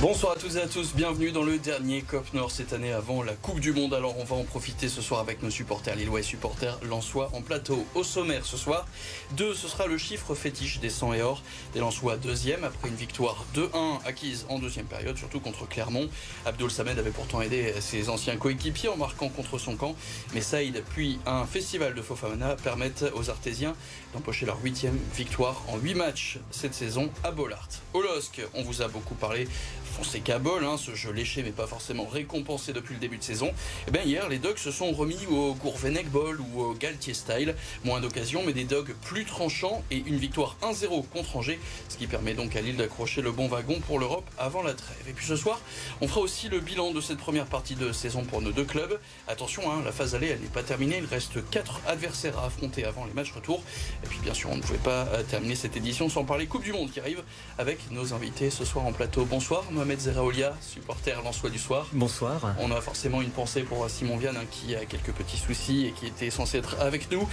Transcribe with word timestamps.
Bonsoir 0.00 0.32
à 0.32 0.36
tous 0.36 0.56
et 0.56 0.62
à 0.62 0.66
tous, 0.66 0.94
bienvenue 0.94 1.30
dans 1.30 1.42
le 1.42 1.58
dernier 1.58 2.00
COP 2.00 2.32
Nord 2.32 2.50
cette 2.50 2.72
année 2.72 2.90
avant 2.90 3.22
la 3.22 3.34
Coupe 3.34 3.60
du 3.60 3.74
Monde. 3.74 3.92
Alors 3.92 4.18
on 4.18 4.24
va 4.24 4.34
en 4.34 4.44
profiter 4.44 4.88
ce 4.88 5.02
soir 5.02 5.20
avec 5.20 5.42
nos 5.42 5.50
supporters 5.50 5.94
lillois 5.94 6.20
et 6.20 6.22
supporters 6.22 6.78
Lensois 6.82 7.28
en 7.34 7.42
plateau. 7.42 7.84
Au 7.94 8.02
sommaire 8.02 8.46
ce 8.46 8.56
soir, 8.56 8.86
2 9.32 9.52
ce 9.52 9.68
sera 9.68 9.86
le 9.86 9.98
chiffre 9.98 10.34
fétiche 10.34 10.80
des 10.80 10.88
100 10.88 11.12
et 11.12 11.20
or. 11.20 11.42
Des 11.74 11.80
Lensois 11.80 12.16
deuxième 12.16 12.64
après 12.64 12.88
une 12.88 12.94
victoire 12.94 13.44
2-1 13.54 14.02
acquise 14.06 14.46
en 14.48 14.58
deuxième 14.58 14.86
période, 14.86 15.18
surtout 15.18 15.38
contre 15.38 15.68
Clermont. 15.68 16.08
Abdul 16.46 16.70
Samed 16.70 16.98
avait 16.98 17.10
pourtant 17.10 17.42
aidé 17.42 17.74
ses 17.80 18.08
anciens 18.08 18.38
coéquipiers 18.38 18.88
en 18.88 18.96
marquant 18.96 19.28
contre 19.28 19.58
son 19.58 19.76
camp. 19.76 19.94
Mais 20.32 20.40
Saïd 20.40 20.82
puis 20.94 21.18
un 21.26 21.44
festival 21.44 21.94
de 21.94 22.00
Fofana 22.00 22.56
permettent 22.56 23.04
aux 23.14 23.28
Artésiens 23.28 23.76
d'empocher 24.14 24.46
leur 24.46 24.62
huitième 24.64 24.98
victoire 25.14 25.62
en 25.68 25.76
8 25.76 25.94
matchs 25.94 26.38
cette 26.50 26.72
saison 26.72 27.10
à 27.22 27.32
Bollard. 27.32 27.68
Au 27.92 28.00
LOSC, 28.00 28.40
on 28.54 28.62
vous 28.62 28.80
a 28.80 28.88
beaucoup 28.88 29.14
parlé 29.14 29.46
Fonseca 29.90 30.38
Ball, 30.38 30.64
hein, 30.64 30.76
ce 30.78 30.94
jeu 30.94 31.12
léché 31.12 31.42
mais 31.42 31.50
pas 31.50 31.66
forcément 31.66 32.06
récompensé 32.06 32.72
depuis 32.72 32.94
le 32.94 33.00
début 33.00 33.18
de 33.18 33.22
saison. 33.22 33.46
Et 33.46 33.52
eh 33.88 33.90
bien 33.90 34.02
hier, 34.02 34.28
les 34.28 34.38
Dogs 34.38 34.58
se 34.58 34.70
sont 34.70 34.92
remis 34.92 35.18
au 35.30 35.54
Gourvenec 35.54 36.10
Ball 36.10 36.40
ou 36.40 36.62
au 36.62 36.74
Galtier 36.74 37.14
Style. 37.14 37.54
Moins 37.84 38.00
d'occasions, 38.00 38.42
mais 38.46 38.52
des 38.52 38.64
Dogs 38.64 38.94
plus 39.02 39.24
tranchants 39.24 39.82
et 39.90 40.02
une 40.06 40.16
victoire 40.16 40.56
1-0 40.62 41.06
contre 41.08 41.36
Angers, 41.36 41.58
ce 41.88 41.96
qui 41.96 42.06
permet 42.06 42.34
donc 42.34 42.56
à 42.56 42.60
Lille 42.60 42.76
d'accrocher 42.76 43.22
le 43.22 43.32
bon 43.32 43.48
wagon 43.48 43.80
pour 43.80 43.98
l'Europe 43.98 44.28
avant 44.38 44.62
la 44.62 44.74
trêve. 44.74 44.96
Et 45.08 45.12
puis 45.12 45.26
ce 45.26 45.36
soir, 45.36 45.60
on 46.00 46.08
fera 46.08 46.20
aussi 46.20 46.48
le 46.48 46.60
bilan 46.60 46.92
de 46.92 47.00
cette 47.00 47.18
première 47.18 47.46
partie 47.46 47.74
de 47.74 47.92
saison 47.92 48.24
pour 48.24 48.40
nos 48.42 48.52
deux 48.52 48.64
clubs. 48.64 48.98
Attention, 49.28 49.70
hein, 49.70 49.82
la 49.84 49.92
phase 49.92 50.14
allée, 50.14 50.28
elle 50.28 50.40
n'est 50.40 50.46
pas 50.46 50.62
terminée. 50.62 50.98
Il 50.98 51.06
reste 51.06 51.48
4 51.50 51.82
adversaires 51.86 52.38
à 52.38 52.46
affronter 52.46 52.84
avant 52.84 53.04
les 53.04 53.12
matchs 53.12 53.32
retour. 53.32 53.62
Et 54.04 54.06
puis 54.06 54.18
bien 54.20 54.34
sûr, 54.34 54.50
on 54.50 54.56
ne 54.56 54.62
pouvait 54.62 54.78
pas 54.78 55.06
terminer 55.28 55.54
cette 55.54 55.76
édition 55.76 56.08
sans 56.08 56.24
parler 56.24 56.46
Coupe 56.46 56.62
du 56.62 56.72
Monde 56.72 56.90
qui 56.90 57.00
arrive 57.00 57.22
avec 57.58 57.90
nos 57.90 58.14
invités 58.14 58.50
ce 58.50 58.64
soir 58.64 58.86
en 58.86 58.92
plateau. 58.92 59.24
Bonsoir. 59.24 59.64
Mohamed 59.80 59.98
Zeraolia, 59.98 60.52
supporter 60.60 61.22
Lançois 61.24 61.48
du 61.48 61.58
soir. 61.58 61.86
Bonsoir. 61.94 62.54
On 62.58 62.70
a 62.70 62.82
forcément 62.82 63.22
une 63.22 63.30
pensée 63.30 63.62
pour 63.62 63.88
Simon 63.88 64.18
Vianne 64.18 64.36
hein, 64.36 64.44
qui 64.50 64.76
a 64.76 64.84
quelques 64.84 65.12
petits 65.12 65.38
soucis 65.38 65.86
et 65.86 65.92
qui 65.92 66.04
était 66.04 66.28
censé 66.28 66.58
être 66.58 66.78
avec 66.80 67.10
nous. 67.10 67.26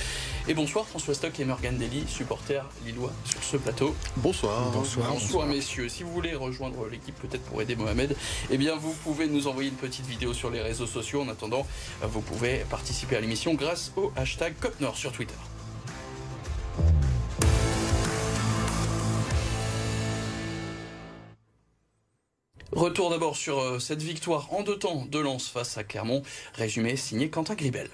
Et 0.47 0.53
bonsoir 0.53 0.87
François 0.87 1.13
Stock 1.13 1.37
et 1.41 1.43
Morgan 1.43 1.77
Dely, 1.77 2.05
supporter 2.07 2.63
lillois 2.85 3.11
sur 3.25 3.43
ce 3.43 3.57
plateau. 3.57 3.93
Bonsoir. 4.15 4.71
Bonsoir. 4.71 5.11
Bonsoir, 5.11 5.45
messieurs. 5.45 5.89
Si 5.89 6.03
vous 6.03 6.13
voulez 6.13 6.35
rejoindre 6.35 6.87
l'équipe 6.87 7.19
peut-être 7.19 7.43
pour 7.43 7.61
aider 7.61 7.75
Mohamed, 7.75 8.15
eh 8.49 8.57
bien 8.57 8.77
vous 8.77 8.93
pouvez 9.03 9.27
nous 9.27 9.47
envoyer 9.47 9.67
une 9.67 9.75
petite 9.75 10.05
vidéo 10.05 10.33
sur 10.33 10.49
les 10.49 10.61
réseaux 10.61 10.87
sociaux. 10.87 11.23
En 11.23 11.27
attendant, 11.27 11.67
vous 12.01 12.21
pouvez 12.21 12.59
participer 12.69 13.17
à 13.17 13.19
l'émission 13.19 13.55
grâce 13.55 13.91
au 13.97 14.13
hashtag 14.15 14.53
COPNOR 14.61 14.95
sur 14.95 15.11
Twitter. 15.11 15.35
Retour 22.73 23.09
d'abord 23.09 23.37
sur 23.37 23.59
euh, 23.59 23.79
cette 23.79 24.01
victoire 24.01 24.53
en 24.53 24.61
deux 24.61 24.77
temps 24.77 25.05
de 25.09 25.19
Lens 25.19 25.47
face 25.47 25.77
à 25.77 25.85
Clermont. 25.85 26.21
Résumé 26.53 26.97
signé 26.97 27.29
Quentin 27.29 27.55
Gribel. 27.55 27.89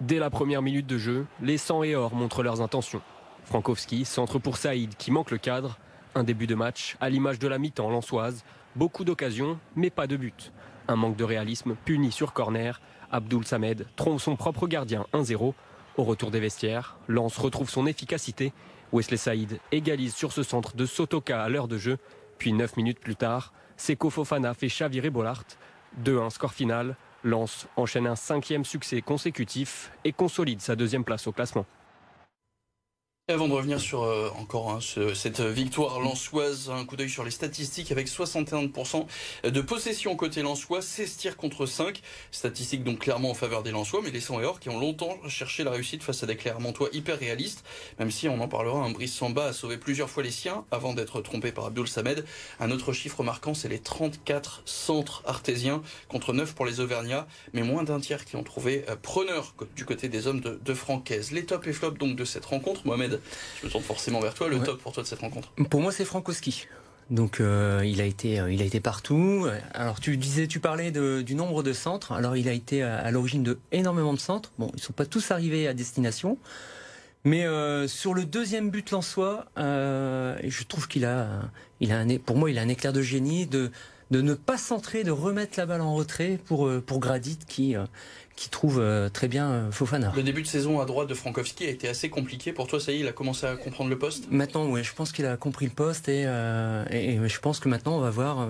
Dès 0.00 0.18
la 0.18 0.28
première 0.28 0.60
minute 0.60 0.88
de 0.88 0.98
jeu, 0.98 1.26
les 1.40 1.56
100 1.56 1.84
et 1.84 1.94
or 1.94 2.14
montrent 2.16 2.42
leurs 2.42 2.60
intentions. 2.60 3.00
Frankowski 3.44 4.04
centre 4.04 4.40
pour 4.40 4.56
Saïd 4.56 4.96
qui 4.96 5.12
manque 5.12 5.30
le 5.30 5.38
cadre. 5.38 5.78
Un 6.16 6.24
début 6.24 6.48
de 6.48 6.56
match 6.56 6.96
à 7.00 7.10
l'image 7.10 7.38
de 7.38 7.46
la 7.46 7.58
mi-temps 7.58 7.90
lensoise. 7.90 8.44
Beaucoup 8.74 9.04
d'occasions, 9.04 9.60
mais 9.76 9.90
pas 9.90 10.08
de 10.08 10.16
but. 10.16 10.52
Un 10.88 10.96
manque 10.96 11.16
de 11.16 11.24
réalisme 11.24 11.76
puni 11.84 12.10
sur 12.10 12.32
corner. 12.32 12.80
Abdul 13.12 13.46
Samed 13.46 13.86
trompe 13.94 14.20
son 14.20 14.34
propre 14.34 14.66
gardien 14.66 15.06
1-0. 15.12 15.54
Au 15.96 16.02
retour 16.02 16.32
des 16.32 16.40
vestiaires, 16.40 16.96
Lens 17.06 17.38
retrouve 17.38 17.70
son 17.70 17.86
efficacité. 17.86 18.52
Wesley 18.92 19.16
Saïd 19.16 19.60
égalise 19.70 20.14
sur 20.14 20.32
ce 20.32 20.42
centre 20.42 20.74
de 20.74 20.86
Sotoka 20.86 21.42
à 21.42 21.48
l'heure 21.48 21.68
de 21.68 21.78
jeu 21.78 21.98
puis 22.38 22.52
9 22.52 22.76
minutes 22.76 23.00
plus 23.00 23.16
tard, 23.16 23.52
Seko 23.76 24.10
Fofana 24.10 24.54
fait 24.54 24.68
chavirer 24.68 25.10
Bollard. 25.10 25.44
2-1 26.04 26.30
score 26.30 26.52
final. 26.52 26.96
Lance 27.24 27.68
enchaîne 27.76 28.06
un 28.06 28.16
cinquième 28.16 28.64
succès 28.64 29.00
consécutif 29.00 29.92
et 30.04 30.12
consolide 30.12 30.60
sa 30.60 30.74
deuxième 30.74 31.04
place 31.04 31.26
au 31.26 31.32
classement. 31.32 31.66
Avant 33.28 33.46
de 33.46 33.52
revenir 33.52 33.80
sur 33.80 34.02
euh, 34.02 34.30
encore 34.36 34.70
hein, 34.70 34.80
cette 35.14 35.40
victoire 35.40 36.00
lançoise, 36.00 36.70
un 36.70 36.84
coup 36.84 36.96
d'œil 36.96 37.08
sur 37.08 37.22
les 37.22 37.30
statistiques 37.30 37.92
avec 37.92 38.08
61% 38.08 39.06
de 39.44 39.60
possession 39.60 40.16
côté 40.16 40.42
lançois, 40.42 40.82
16 40.82 41.16
tirs 41.18 41.36
contre 41.36 41.64
5. 41.64 42.02
Statistiques 42.32 42.82
donc 42.82 42.98
clairement 42.98 43.30
en 43.30 43.34
faveur 43.34 43.62
des 43.62 43.70
lançois, 43.70 44.00
mais 44.02 44.10
les 44.10 44.18
100 44.18 44.40
et 44.40 44.44
or 44.44 44.58
qui 44.58 44.70
ont 44.70 44.80
longtemps 44.80 45.16
cherché 45.28 45.62
la 45.62 45.70
réussite 45.70 46.02
face 46.02 46.24
à 46.24 46.26
des 46.26 46.34
Clermontois 46.34 46.88
hyper 46.92 47.16
réalistes. 47.16 47.64
Même 48.00 48.10
si 48.10 48.28
on 48.28 48.40
en 48.40 48.48
parlera, 48.48 48.80
un 48.80 48.90
Brice 48.90 49.14
Samba 49.14 49.44
a 49.44 49.52
sauvé 49.52 49.78
plusieurs 49.78 50.10
fois 50.10 50.24
les 50.24 50.32
siens 50.32 50.64
avant 50.72 50.92
d'être 50.92 51.20
trompé 51.20 51.52
par 51.52 51.66
Abdul 51.66 51.86
Samed. 51.86 52.24
Un 52.58 52.72
autre 52.72 52.92
chiffre 52.92 53.22
marquant, 53.22 53.54
c'est 53.54 53.68
les 53.68 53.78
34 53.78 54.62
centres 54.64 55.22
artésiens 55.26 55.80
contre 56.08 56.32
9 56.32 56.56
pour 56.56 56.66
les 56.66 56.80
Auvergnats, 56.80 57.28
mais 57.52 57.62
moins 57.62 57.84
d'un 57.84 58.00
tiers 58.00 58.24
qui 58.24 58.34
ont 58.34 58.42
trouvé 58.42 58.84
euh, 58.88 58.96
preneur 59.00 59.54
du 59.76 59.84
côté 59.84 60.08
des 60.08 60.26
hommes 60.26 60.40
de, 60.40 60.60
de 60.60 60.74
Francaise. 60.74 61.30
Les 61.30 61.46
tops 61.46 61.68
et 61.68 61.72
flops 61.72 61.98
donc 61.98 62.16
de 62.16 62.24
cette 62.24 62.46
rencontre, 62.46 62.84
Mohamed 62.84 63.11
je 63.60 63.66
me 63.66 63.70
tourne 63.70 63.84
forcément 63.84 64.20
vers 64.20 64.34
toi. 64.34 64.48
Le 64.48 64.60
top 64.60 64.80
pour 64.80 64.92
toi 64.92 65.02
de 65.02 65.08
cette 65.08 65.20
rencontre 65.20 65.52
Pour 65.70 65.80
moi, 65.80 65.92
c'est 65.92 66.04
Frankowski. 66.04 66.66
Donc 67.10 67.40
euh, 67.40 67.82
il 67.84 68.00
a 68.00 68.04
été 68.04 68.40
euh, 68.40 68.50
il 68.50 68.62
a 68.62 68.64
été 68.64 68.80
partout. 68.80 69.46
Alors 69.74 70.00
tu 70.00 70.16
disais 70.16 70.46
tu 70.46 70.60
parlais 70.60 70.90
du 70.90 71.34
nombre 71.34 71.62
de 71.62 71.72
centres. 71.72 72.12
Alors 72.12 72.36
il 72.36 72.48
a 72.48 72.52
été 72.52 72.82
à, 72.82 73.10
l'origine 73.10 73.42
de 73.42 73.58
énormément 73.70 74.14
de 74.14 74.18
centres. 74.18 74.52
Bon, 74.58 74.70
ils 74.74 74.82
sont 74.82 74.92
pas 74.94 75.06
tous 75.06 75.30
arrivés 75.30 75.68
à 75.68 75.74
destination. 75.74 76.38
Mais 77.24 77.46
euh, 77.46 77.86
sur 77.86 78.14
le 78.14 78.24
deuxième 78.24 78.70
but 78.70 78.90
Lançois, 78.90 79.46
je 79.56 80.64
trouve 80.64 80.88
qu'il 80.88 81.04
a, 81.04 81.42
il 81.80 81.92
a 81.92 81.98
un, 81.98 82.16
pour 82.16 82.36
moi, 82.36 82.50
il 82.50 82.58
a 82.58 82.62
un 82.62 82.68
éclair 82.68 82.92
de 82.92 83.02
génie 83.02 83.46
de, 83.46 83.70
de 84.10 84.22
ne 84.22 84.34
pas 84.34 84.58
centrer, 84.58 85.04
de 85.04 85.12
remettre 85.12 85.58
la 85.58 85.66
balle 85.66 85.82
en 85.82 85.94
retrait 85.94 86.40
pour, 86.46 86.68
pour 86.80 86.98
Gradit 86.98 87.38
qui, 87.46 87.76
qui 88.42 88.50
trouve 88.50 88.80
euh, 88.80 89.08
très 89.08 89.28
bien 89.28 89.50
euh, 89.50 89.70
Fofana. 89.70 90.12
Le 90.16 90.22
début 90.24 90.42
de 90.42 90.48
saison 90.48 90.80
à 90.80 90.84
droite 90.84 91.08
de 91.08 91.14
Frankowski 91.14 91.64
a 91.64 91.70
été 91.70 91.88
assez 91.88 92.10
compliqué. 92.10 92.52
Pour 92.52 92.66
toi, 92.66 92.80
ça 92.80 92.90
y 92.90 92.96
est, 92.96 92.98
il 92.98 93.06
a 93.06 93.12
commencé 93.12 93.46
à 93.46 93.54
comprendre 93.54 93.88
le 93.88 93.96
poste 93.96 94.24
Maintenant, 94.32 94.66
oui, 94.66 94.82
je 94.82 94.92
pense 94.92 95.12
qu'il 95.12 95.26
a 95.26 95.36
compris 95.36 95.66
le 95.66 95.70
poste 95.70 96.08
et, 96.08 96.24
euh, 96.26 96.84
et, 96.90 97.20
je 97.28 97.38
pense 97.38 97.60
que 97.60 97.68
maintenant, 97.68 97.98
on 97.98 98.00
va 98.00 98.10
voir 98.10 98.48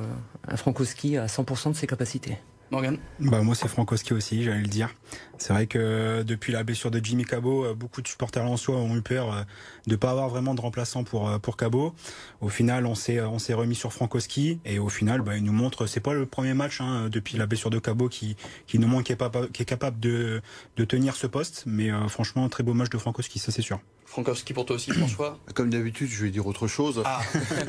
un 0.48 0.56
Frankowski 0.56 1.18
à 1.18 1.26
100% 1.26 1.72
de 1.72 1.76
ses 1.76 1.86
capacités. 1.86 2.38
Morgan 2.72 2.96
bah 3.20 3.42
Moi, 3.42 3.54
c'est 3.54 3.68
Frankowski 3.68 4.14
aussi, 4.14 4.42
j'allais 4.44 4.62
le 4.62 4.66
dire. 4.66 4.94
C'est 5.36 5.52
vrai 5.52 5.66
que 5.66 6.22
depuis 6.22 6.52
la 6.52 6.64
blessure 6.64 6.90
de 6.90 7.04
Jimmy 7.04 7.26
Cabot, 7.26 7.66
euh, 7.66 7.74
beaucoup 7.74 8.00
de 8.00 8.08
supporters 8.08 8.42
lensois 8.42 8.76
ont 8.76 8.96
eu 8.96 9.02
peur 9.02 9.30
euh, 9.30 9.42
de 9.86 9.92
ne 9.92 9.96
pas 9.96 10.10
avoir 10.10 10.30
vraiment 10.30 10.54
de 10.54 10.60
remplaçant 10.62 11.04
pour, 11.04 11.28
euh, 11.28 11.38
pour 11.38 11.58
Cabot. 11.58 11.94
Au 12.40 12.48
final, 12.48 12.86
on 12.86 12.94
s'est, 12.94 13.20
remis 13.20 13.74
sur 13.74 13.92
Frankowski 13.92 14.58
et 14.64 14.78
au 14.78 14.88
final, 14.88 15.20
bah, 15.20 15.36
il 15.36 15.44
nous 15.44 15.52
montre, 15.52 15.86
c'est 15.86 16.00
pas 16.00 16.14
le 16.14 16.24
premier 16.24 16.54
match 16.54 16.80
hein, 16.80 17.10
depuis 17.10 17.36
la 17.36 17.44
blessure 17.44 17.68
de 17.68 17.78
Cabot 17.78 18.08
qui, 18.08 18.36
qui 18.66 18.78
nous 18.78 18.88
montre 18.88 19.04
qu'il 19.04 19.16
est, 19.20 19.60
est 19.60 19.64
capable 19.66 20.00
de, 20.00 20.40
de 20.78 20.84
tenir 20.86 21.14
ce 21.14 21.26
poste. 21.26 21.64
Mais 21.66 21.90
franchement, 22.08 22.48
très 22.48 22.64
beau 22.64 22.72
match 22.72 22.88
de 22.88 22.96
Frankowski, 22.96 23.38
ça 23.38 23.52
c'est 23.52 23.60
sûr. 23.60 23.80
Frankowski 24.12 24.52
pour 24.52 24.66
toi 24.66 24.76
aussi, 24.76 24.90
François 24.90 25.38
Comme 25.54 25.70
d'habitude, 25.70 26.10
je 26.10 26.22
vais 26.22 26.30
dire 26.30 26.46
autre 26.46 26.68
chose. 26.68 27.00
Ah. 27.02 27.22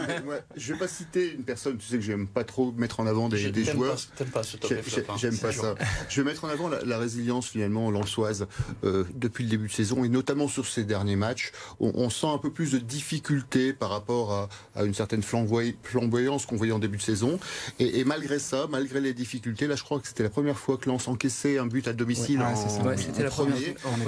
je 0.58 0.74
vais 0.74 0.80
pas 0.80 0.90
citer 0.90 1.32
une 1.32 1.44
personne, 1.44 1.78
tu 1.78 1.88
sais 1.88 1.96
que 1.96 2.02
j'aime 2.02 2.28
pas 2.28 2.44
trop 2.44 2.74
mettre 2.74 3.00
en 3.00 3.08
avant 3.08 3.30
des, 3.30 3.50
des 3.50 3.64
joueurs. 3.64 3.96
Pas, 4.18 4.26
pas 4.26 4.44
ce 4.44 4.58
top 4.58 4.74
J'aime 5.16 5.38
pas 5.38 5.54
ça. 5.54 5.76
Je 6.10 6.22
vais 6.22 6.30
mettre 6.30 6.44
en 6.44 6.50
avant 6.50 6.68
la, 6.68 6.98
résilience 6.98 7.48
finalement 7.48 7.90
lançoise 7.92 8.48
euh, 8.84 9.06
depuis 9.16 9.46
le 9.46 9.52
début 9.52 9.68
de 9.68 9.72
saison 9.72 10.04
et 10.04 10.10
notamment 10.10 10.50
sur 10.50 10.66
ces 10.68 10.84
derniers 10.84 11.16
matchs. 11.16 11.54
On, 11.80 12.10
sent 12.10 12.28
un 12.28 12.38
peu 12.38 12.52
plus 12.52 12.74
de 12.74 12.78
difficulté 12.78 13.72
par 13.72 13.90
rapport 13.90 14.34
à, 14.34 14.50
à 14.76 14.84
une 14.84 14.94
certaine 14.94 15.24
flamboyance 15.24 16.46
qu'on 16.46 16.58
voyait 16.58 16.74
en 16.74 16.80
début 16.80 16.98
de 16.98 17.04
saison. 17.04 17.40
Et, 17.80 18.00
et, 18.00 18.04
malgré 18.04 18.38
ça, 18.38 18.68
malgré 18.70 19.00
les 19.00 19.14
difficultés, 19.14 19.68
là 19.68 19.78
je 19.78 19.84
crois 19.84 20.02
que 20.02 20.10
c'était 20.10 20.24
la 20.24 20.30
première 20.30 20.60
fois 20.60 20.78
que 20.78 20.90
Lens 20.90 21.08
encaissait 21.08 21.58
un 21.58 21.68
but 21.68 21.88
à 21.88 21.94
domicile 21.94 22.40
ouais, 22.40 22.46
en, 22.46 22.98
c'était 22.98 23.24
la 23.24 23.30
première. 23.30 23.56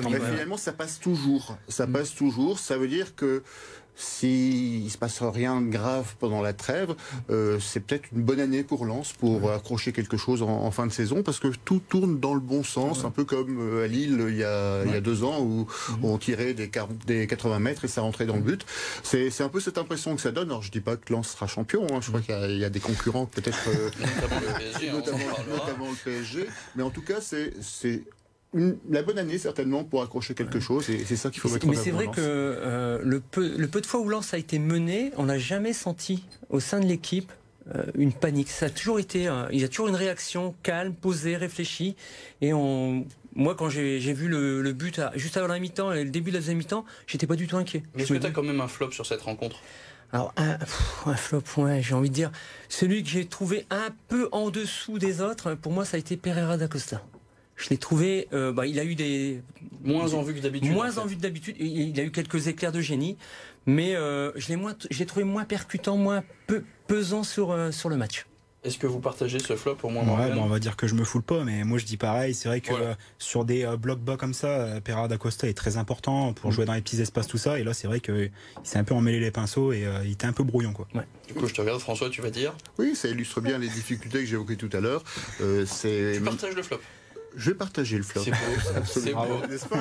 Mais 0.03 0.19
finalement, 0.19 0.57
ça 0.57 0.73
passe 0.73 0.99
toujours. 0.99 1.57
Ça 1.69 1.87
passe 1.87 2.13
toujours 2.13 2.24
ça 2.57 2.77
veut 2.77 2.87
dire 2.87 3.15
que 3.15 3.43
s'il 3.95 4.83
ne 4.83 4.89
se 4.89 4.97
passe 4.97 5.21
rien 5.21 5.61
de 5.61 5.69
grave 5.69 6.15
pendant 6.19 6.41
la 6.41 6.53
trêve, 6.53 6.95
euh, 7.29 7.59
c'est 7.59 7.79
peut-être 7.79 8.09
une 8.13 8.23
bonne 8.23 8.39
année 8.39 8.63
pour 8.63 8.85
Lens 8.85 9.13
pour 9.13 9.51
accrocher 9.51 9.93
quelque 9.93 10.17
chose 10.17 10.41
en, 10.41 10.69
fin 10.71 10.85
de 10.85 10.91
saison 10.91 11.23
parce 11.23 11.39
que 11.39 11.47
tout 11.63 11.81
tourne 11.87 12.19
dans 12.19 12.33
le 12.33 12.41
bon 12.41 12.63
sens, 12.63 13.05
un 13.05 13.11
peu 13.11 13.23
comme 13.23 13.57
euh, 13.59 13.85
à 13.85 13.87
Lille 13.87 14.25
il 14.27 14.35
y 14.35 14.43
a, 14.43 14.83
il 14.83 14.91
y 14.91 14.95
a 14.95 15.01
deux 15.01 15.23
ans 15.23 15.39
où 15.39 15.67
mhm. 15.89 16.03
on 16.03 16.17
tirait 16.17 16.53
des, 16.53 16.69
des 17.07 17.27
80 17.27 17.59
mètres 17.59 17.85
et 17.85 17.87
ça 17.87 18.01
rentrait 18.01 18.25
dans 18.25 18.35
le 18.35 18.41
but. 18.41 18.65
C'est 19.03 19.41
un 19.41 19.49
peu 19.49 19.59
cette 19.59 19.77
impression 19.77 20.15
que 20.15 20.21
ça 20.21 20.31
donne. 20.31 20.49
Alors 20.49 20.61
je 20.61 20.71
dis 20.71 20.81
pas 20.81 20.97
que 20.97 21.13
Lens 21.13 21.29
sera 21.29 21.47
champion, 21.47 21.87
hein. 21.91 21.99
je 22.01 22.09
crois 22.09 22.21
qu'il 22.21 22.57
y, 22.57 22.65
a 22.65 22.69
des 22.69 22.79
concurrents 22.79 23.25
peut-être, 23.25 23.69
euh, 23.69 23.89
notamment, 23.99 24.41
le 24.41 24.59
PSG, 24.59 24.91
notamment 24.91 25.89
le 25.89 26.03
PSG, 26.03 26.47
mais 26.75 26.83
en 26.83 26.89
tout 26.89 27.01
cas 27.01 27.21
c'est 27.21 28.03
la 28.89 29.03
bonne 29.03 29.17
année 29.17 29.37
certainement 29.37 29.83
pour 29.83 30.01
accrocher 30.01 30.33
quelque 30.33 30.59
chose 30.59 30.89
et 30.89 31.03
c'est 31.05 31.15
ça 31.15 31.29
qu'il 31.29 31.41
faut 31.41 31.49
mettre 31.49 31.65
en 31.65 31.69
avant. 31.69 31.77
Mais 31.77 31.83
c'est 31.83 31.91
vrai 31.91 32.07
que 32.07 32.13
euh, 32.19 32.99
le, 33.03 33.19
peu, 33.19 33.55
le 33.57 33.67
peu 33.67 33.81
de 33.81 33.85
fois 33.85 33.99
où 33.99 34.07
Lens 34.09 34.33
a 34.33 34.37
été 34.37 34.59
mené, 34.59 35.11
on 35.17 35.25
n'a 35.25 35.37
jamais 35.37 35.73
senti 35.73 36.25
au 36.49 36.59
sein 36.59 36.79
de 36.79 36.85
l'équipe 36.85 37.31
euh, 37.73 37.83
une 37.95 38.13
panique. 38.13 38.49
Ça 38.49 38.67
a 38.67 38.69
toujours 38.69 38.99
été, 38.99 39.27
euh, 39.27 39.47
il 39.51 39.59
y 39.59 39.63
a 39.63 39.67
toujours 39.67 39.87
une 39.87 39.95
réaction 39.95 40.55
calme, 40.63 40.93
posée, 40.93 41.35
réfléchie. 41.35 41.95
Et 42.41 42.53
on, 42.53 43.05
moi, 43.33 43.55
quand 43.55 43.69
j'ai 43.69 43.99
vu 44.13 44.27
le, 44.27 44.71
but 44.71 45.01
juste 45.15 45.35
avant 45.37 45.47
la 45.47 45.59
mi-temps 45.59 45.91
et 45.91 46.03
le 46.03 46.09
début 46.09 46.31
de 46.31 46.35
la 46.35 46.41
deuxième 46.41 46.57
mi-temps, 46.57 46.85
j'étais 47.07 47.27
pas 47.27 47.35
du 47.35 47.47
tout 47.47 47.57
inquiet. 47.57 47.83
Mais 47.95 48.03
est-ce 48.03 48.13
que 48.13 48.19
tu 48.19 48.27
as 48.27 48.31
quand 48.31 48.43
même 48.43 48.61
un 48.61 48.67
flop 48.67 48.91
sur 48.91 49.05
cette 49.05 49.21
rencontre? 49.21 49.57
Alors, 50.13 50.31
un, 50.37 50.57
un 51.07 51.15
flop, 51.15 51.41
ouais, 51.57 51.81
j'ai 51.81 51.95
envie 51.95 52.09
de 52.09 52.13
dire, 52.13 52.31
celui 52.69 53.03
que 53.03 53.09
j'ai 53.09 53.25
trouvé 53.25 53.65
un 53.71 53.89
peu 54.07 54.29
en 54.31 54.51
dessous 54.51 54.99
des 54.99 55.19
autres, 55.19 55.55
pour 55.55 55.73
moi, 55.73 55.83
ça 55.83 55.97
a 55.97 55.99
été 55.99 56.15
Pereira 56.15 56.57
da 56.57 56.67
Costa. 56.67 57.01
Je 57.55 57.69
l'ai 57.69 57.77
trouvé, 57.77 58.27
euh, 58.33 58.51
bah, 58.51 58.65
il 58.65 58.79
a 58.79 58.83
eu 58.83 58.95
des. 58.95 59.41
Moins 59.83 60.13
en 60.13 60.23
vue 60.23 60.33
que 60.33 60.39
d'habitude. 60.39 60.71
Moins 60.71 60.97
en, 60.97 61.05
vue 61.05 61.15
que 61.15 61.21
d'habitude. 61.21 61.55
Il 61.59 61.97
a 61.99 62.03
eu 62.03 62.11
quelques 62.11 62.47
éclairs 62.47 62.71
de 62.71 62.81
génie, 62.81 63.17
mais 63.65 63.95
euh, 63.95 64.31
je 64.35 64.49
l'ai 64.49 64.57
moins, 64.57 64.75
j'ai 64.91 65.05
trouvé 65.05 65.23
moins 65.23 65.45
percutant, 65.45 65.95
moins 65.95 66.23
peu, 66.47 66.63
pesant 66.87 67.23
sur, 67.23 67.51
euh, 67.51 67.71
sur 67.71 67.87
le 67.87 67.95
match. 67.95 68.25
Est-ce 68.65 68.79
que 68.79 68.87
vous 68.87 68.99
partagez 68.99 69.37
ce 69.37 69.55
flop 69.55 69.77
au 69.83 69.89
moins 69.89 70.03
ouais, 70.03 70.31
bah, 70.31 70.37
On 70.39 70.47
va 70.47 70.57
dire 70.57 70.75
que 70.75 70.87
je 70.87 70.95
me 70.95 71.03
foule 71.03 71.21
pas, 71.21 71.43
mais 71.43 71.63
moi 71.63 71.77
je 71.77 71.85
dis 71.85 71.97
pareil. 71.97 72.33
C'est 72.33 72.49
vrai 72.49 72.61
que 72.61 72.73
sur 73.19 73.45
des 73.45 73.63
blocs 73.79 73.99
bas 73.99 74.17
comme 74.17 74.33
ça, 74.33 74.81
Pereira 74.83 75.07
da 75.07 75.19
Costa 75.19 75.47
est 75.47 75.53
très 75.53 75.77
important 75.77 76.33
pour 76.33 76.49
mm. 76.49 76.53
jouer 76.53 76.65
dans 76.65 76.73
les 76.73 76.81
petits 76.81 76.99
espaces, 76.99 77.27
tout 77.27 77.37
ça. 77.37 77.59
Et 77.59 77.63
là, 77.63 77.75
c'est 77.75 77.85
vrai 77.85 77.99
qu'il 77.99 78.31
s'est 78.63 78.79
un 78.79 78.83
peu 78.83 78.95
emmêlé 78.95 79.19
les 79.19 79.29
pinceaux 79.29 79.71
et 79.71 79.85
il 80.03 80.13
était 80.13 80.25
un 80.25 80.33
peu 80.33 80.43
brouillon. 80.43 80.73
Quoi. 80.73 80.87
Ouais. 80.95 81.05
Du 81.27 81.35
coup, 81.35 81.45
je 81.45 81.53
te 81.53 81.61
regarde, 81.61 81.79
François, 81.79 82.09
tu 82.09 82.23
vas 82.23 82.31
dire? 82.31 82.55
Oui, 82.79 82.95
ça 82.95 83.07
illustre 83.07 83.39
bien 83.39 83.59
les 83.59 83.69
difficultés 83.69 84.21
que 84.21 84.25
j'évoquais 84.25 84.55
tout 84.55 84.69
à 84.73 84.79
l'heure. 84.79 85.03
tu 85.37 86.21
partages 86.21 86.55
le 86.55 86.63
flop 86.63 86.79
je 87.35 87.51
vais 87.51 87.55
partager 87.55 87.97
le 87.97 88.03
flop. 88.03 88.21
C'est 88.23 88.31
beau, 88.31 88.37
c'est 88.85 89.13
beau. 89.13 89.47
N'est-ce 89.49 89.65
pas 89.67 89.79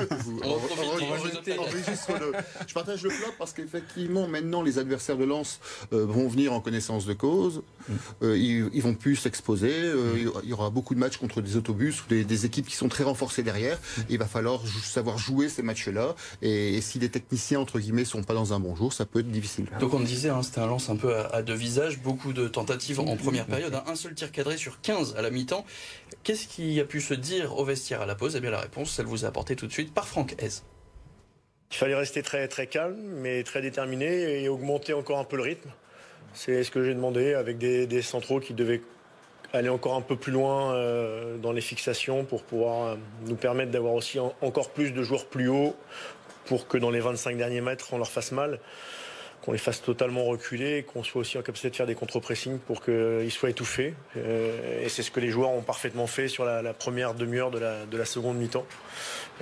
Je 2.67 2.73
partage 2.73 3.03
le 3.03 3.09
flop 3.09 3.33
parce 3.37 3.53
qu'effectivement, 3.53 4.27
maintenant, 4.27 4.61
les 4.61 4.79
adversaires 4.79 5.17
de 5.17 5.25
Lens 5.25 5.59
euh, 5.93 6.05
vont 6.05 6.27
venir 6.27 6.53
en 6.53 6.61
connaissance 6.61 7.05
de 7.05 7.13
cause. 7.13 7.63
Euh, 8.23 8.37
ils, 8.37 8.69
ils, 8.73 8.81
vont 8.81 8.93
plus 8.93 9.15
s'exposer. 9.15 9.71
Euh, 9.71 10.31
il 10.43 10.49
y 10.49 10.53
aura 10.53 10.69
beaucoup 10.69 10.95
de 10.95 10.99
matchs 10.99 11.17
contre 11.17 11.41
des 11.41 11.55
autobus 11.55 12.03
ou 12.03 12.07
des, 12.07 12.45
équipes 12.45 12.67
qui 12.67 12.75
sont 12.75 12.89
très 12.89 13.03
renforcées 13.03 13.43
derrière. 13.43 13.79
Il 14.09 14.17
va 14.17 14.25
falloir 14.25 14.61
savoir 14.83 15.17
jouer 15.17 15.49
ces 15.49 15.61
matchs-là. 15.61 16.15
Et, 16.41 16.81
si 16.81 16.99
les 16.99 17.09
techniciens, 17.09 17.59
entre 17.59 17.79
guillemets, 17.79 18.05
sont 18.05 18.23
pas 18.23 18.33
dans 18.33 18.53
un 18.53 18.59
bon 18.59 18.75
jour, 18.75 18.93
ça 18.93 19.05
peut 19.05 19.19
être 19.19 19.31
difficile. 19.31 19.67
Donc 19.79 19.93
on 19.93 19.99
disait, 19.99 20.29
hein, 20.29 20.43
c'était 20.43 20.61
un 20.61 20.67
lance 20.67 20.89
un 20.89 20.95
peu 20.95 21.15
à, 21.15 21.41
deux 21.41 21.53
visages. 21.53 21.99
Beaucoup 21.99 22.33
de 22.33 22.47
tentatives 22.47 22.99
en 22.99 23.15
première 23.15 23.45
période. 23.45 23.73
Hein. 23.73 23.83
Un 23.87 23.95
seul 23.95 24.13
tir 24.13 24.31
cadré 24.31 24.57
sur 24.57 24.81
15 24.81 25.15
à 25.17 25.21
la 25.21 25.29
mi-temps. 25.29 25.65
Qu'est-ce 26.23 26.47
qui 26.47 26.79
a 26.79 26.85
pu 26.85 27.01
se 27.01 27.13
dire 27.13 27.44
au 27.53 27.63
vestiaire 27.63 28.01
à 28.01 28.05
la 28.05 28.15
pause 28.15 28.35
Eh 28.35 28.39
bien, 28.39 28.51
la 28.51 28.59
réponse, 28.59 28.97
elle 28.99 29.05
vous 29.05 29.25
a 29.25 29.27
apportée 29.29 29.55
tout 29.55 29.67
de 29.67 29.71
suite 29.71 29.93
par 29.93 30.07
Franck 30.07 30.35
Hez. 30.41 30.61
Il 31.71 31.77
fallait 31.77 31.95
rester 31.95 32.21
très, 32.21 32.47
très 32.47 32.67
calme, 32.67 32.97
mais 32.99 33.43
très 33.43 33.61
déterminé 33.61 34.43
et 34.43 34.49
augmenter 34.49 34.93
encore 34.93 35.19
un 35.19 35.23
peu 35.23 35.35
le 35.35 35.43
rythme. 35.43 35.69
C'est 36.33 36.63
ce 36.63 36.71
que 36.71 36.83
j'ai 36.83 36.93
demandé 36.93 37.33
avec 37.33 37.57
des, 37.57 38.01
centraux 38.01 38.39
qui 38.39 38.53
devaient 38.53 38.81
aller 39.53 39.69
encore 39.69 39.95
un 39.95 40.01
peu 40.01 40.15
plus 40.15 40.31
loin 40.31 40.73
euh, 40.73 41.37
dans 41.37 41.51
les 41.51 41.61
fixations 41.61 42.25
pour 42.25 42.43
pouvoir 42.43 42.87
euh, 42.87 42.95
nous 43.25 43.35
permettre 43.35 43.71
d'avoir 43.71 43.93
aussi 43.93 44.19
encore 44.19 44.71
plus 44.71 44.91
de 44.91 45.01
joueurs 45.01 45.25
plus 45.25 45.47
hauts 45.47 45.75
pour 46.45 46.67
que 46.67 46.77
dans 46.77 46.91
les 46.91 46.99
25 46.99 47.37
derniers 47.37 47.61
mètres, 47.61 47.87
on 47.93 47.97
leur 47.97 48.09
fasse 48.09 48.31
mal 48.31 48.59
qu'on 49.45 49.51
les 49.51 49.59
fasse 49.59 49.81
totalement 49.81 50.23
reculer 50.23 50.77
et 50.77 50.83
qu'on 50.83 51.03
soit 51.03 51.21
aussi 51.21 51.37
en 51.37 51.43
capacité 51.43 51.69
de 51.69 51.75
faire 51.75 51.85
des 51.85 51.93
contre-pressings 51.93 52.57
pour 52.57 52.83
qu'ils 52.83 53.31
soient 53.31 53.51
étouffés. 53.51 53.93
Euh, 54.17 54.83
et 54.83 54.89
c'est 54.89 55.03
ce 55.03 55.11
que 55.11 55.19
les 55.19 55.29
joueurs 55.29 55.51
ont 55.51 55.61
parfaitement 55.61 56.07
fait 56.07 56.27
sur 56.27 56.45
la, 56.45 56.73
première 56.73 57.13
demi-heure 57.13 57.51
de 57.51 57.59
la, 57.59 57.85
de 57.85 57.97
la, 57.97 58.05
seconde 58.05 58.37
mi-temps. 58.37 58.65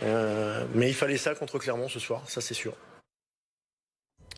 Euh, 0.03 0.65
mais 0.75 0.89
il 0.89 0.93
fallait 0.93 1.17
ça 1.17 1.35
contre 1.35 1.57
Clermont 1.57 1.87
ce 1.87 1.99
soir, 1.99 2.21
ça 2.27 2.41
c'est 2.41 2.53
sûr. 2.53 2.73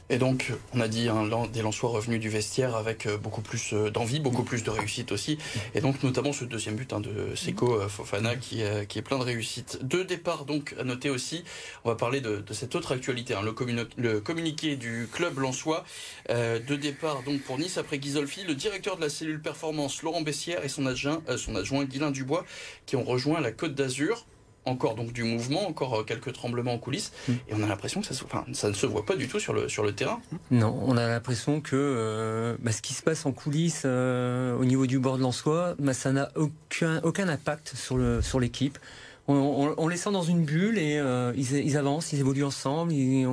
Et 0.10 0.19
donc, 0.19 0.54
on 0.74 0.81
a 0.81 0.88
dit 0.88 1.10
un, 1.10 1.48
des 1.48 1.63
Lensois 1.63 1.90
revenus 1.90 2.19
du 2.19 2.30
vestiaire 2.30 2.75
avec 2.75 3.07
euh, 3.07 3.18
beaucoup 3.18 3.42
plus 3.42 3.74
euh, 3.74 3.90
d'envie, 3.90 4.19
beaucoup 4.19 4.44
plus 4.44 4.63
de 4.63 4.69
réussite 4.69 5.12
aussi. 5.12 5.40
Et 5.74 5.81
donc, 5.81 6.04
notamment 6.04 6.31
ce 6.31 6.46
deuxième 6.46 6.75
but 6.75 6.94
hein, 6.94 7.00
de 7.00 7.34
Seko 7.34 7.81
euh, 7.81 7.88
Fofana 7.88 8.36
qui, 8.36 8.62
qui, 8.88 9.00
est 9.00 9.02
plein 9.02 9.18
de 9.18 9.24
réussite. 9.24 9.80
Deux 9.81 10.06
départs 10.06 10.46
donc 10.46 10.75
à 10.80 10.84
noter 10.84 11.10
aussi. 11.10 11.44
On 11.86 11.90
va 11.90 11.96
parler 11.96 12.22
de, 12.22 12.44
cette 12.52 12.75
autre 12.75 12.92
actualité, 12.92 13.34
hein, 13.34 13.42
le, 13.42 14.19
communiqué 14.19 14.75
du 14.75 15.10
club 15.12 15.40
Lensois. 15.40 15.84
Euh, 16.30 16.60
deux 16.60 16.78
départs 16.78 17.24
donc 17.24 17.42
pour 17.42 17.58
Nice 17.58 17.80
après 17.80 17.98
Ghisolfi, 17.98 18.44
le 18.44 18.54
directeur 18.54 18.98
de 18.98 19.01
la 19.01 19.10
cellule 19.10 19.42
performance 19.42 20.04
Laurent 20.04 20.22
Bessière 20.22 20.63
et 20.63 20.69
son 20.69 20.86
adjoint, 20.86 21.24
son 21.38 21.56
adjoint 21.56 21.84
Guilain 21.86 22.12
Dubois 22.12 22.46
qui 22.86 22.96
ont 22.96 23.04
rejoint 23.04 23.42
la 23.42 23.51
Côte 23.51 23.74
d'Azur 23.74 24.25
encore 24.65 24.95
donc 24.95 25.13
du 25.13 25.23
mouvement, 25.23 25.67
encore 25.67 26.00
euh, 26.00 26.03
quelques 26.03 26.33
tremblements 26.33 26.73
en 26.73 26.77
coulisses, 26.77 27.12
mm. 27.27 27.31
et 27.31 27.53
on 27.53 27.63
a 27.63 27.67
l'impression 27.67 28.01
que 28.01 28.07
ça, 28.07 28.15
ça 28.53 28.69
ne 28.69 28.73
se 28.73 28.85
voit 28.85 29.06
pas 29.06 29.15
du 29.15 29.27
tout 29.27 29.39
sur 29.39 29.53
le, 29.53 29.69
sur 29.69 29.83
le 29.83 29.94
terrain. 29.94 30.19
Non, 30.51 30.77
on 30.85 30.97
a 30.97 31.07
l'impression 31.07 31.62
que 31.62 31.75
euh, 31.75 32.57
bah, 32.59 32.71
ce 32.71 32.81
qui 32.81 32.94
se 32.94 33.03
passe 33.03 33.25
en 33.25 33.31
coulisses 33.31 33.83
euh, 33.85 34.57
au 34.57 34.65
niveau 34.65 34.88
du 34.88 35.00
bord 35.00 35.17
de 35.17 35.23
l'Ansois, 35.23 35.75
bah, 35.79 35.94
ça 35.94 36.12
n'a 36.12 36.31
aucun, 36.35 37.01
aucun 37.03 37.29
impact 37.29 37.73
sur 37.75 37.97
l'équipe. 38.39 38.73
Sur 38.73 38.81
on, 39.27 39.73
on, 39.77 39.88
les 39.88 39.97
sent 39.97 40.12
dans 40.12 40.21
une 40.21 40.45
bulle 40.45 40.77
et 40.77 41.01
ils, 41.35 41.77
avancent, 41.77 42.13
ils 42.13 42.19
évoluent 42.19 42.44
ensemble, 42.44 42.94
ils, 42.94 43.27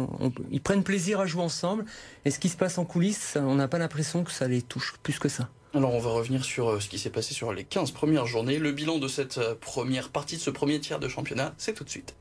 ils 0.51 0.61
prennent 0.63 0.85
plaisir 0.85 1.21
à 1.21 1.27
jouer 1.27 1.43
ensemble. 1.43 1.85
Et 2.25 2.31
ce 2.31 2.39
qui 2.39 2.49
se 2.49 2.57
passe 2.57 2.79
en 2.79 2.87
coulisses, 2.87 3.37
on 3.39 3.57
n'a 3.57 3.69
pas 3.69 3.77
l'impression 3.77 4.25
que 4.25 4.31
ça 4.31 4.49
les 4.49 4.63
touche 4.63 4.95
plus 5.03 5.19
que 5.19 5.29
ça. 5.29 5.51
Alors 5.75 5.95
on 5.95 5.99
va 5.99 6.11
revenir 6.11 6.45
sur 6.45 6.69
euh, 6.69 6.81
ce 6.81 6.89
qui 6.91 6.99
s'est 6.99 7.09
passé 7.09 7.33
sur 7.33 7.51
les 7.51 7.65
15 7.65 7.93
premières 7.93 8.27
journées. 8.27 8.59
Le 8.59 8.73
bilan 8.73 8.99
de 8.99 9.09
cette 9.09 9.39
euh, 9.39 9.55
première 9.55 10.11
partie, 10.11 10.37
de 10.37 10.43
ce 10.43 10.51
premier 10.51 10.79
tiers 10.81 11.01
de 11.01 11.09
championnat, 11.09 11.55
c'est 11.57 11.73
tout 11.73 11.83
de 11.83 11.89
suite. 11.89 12.15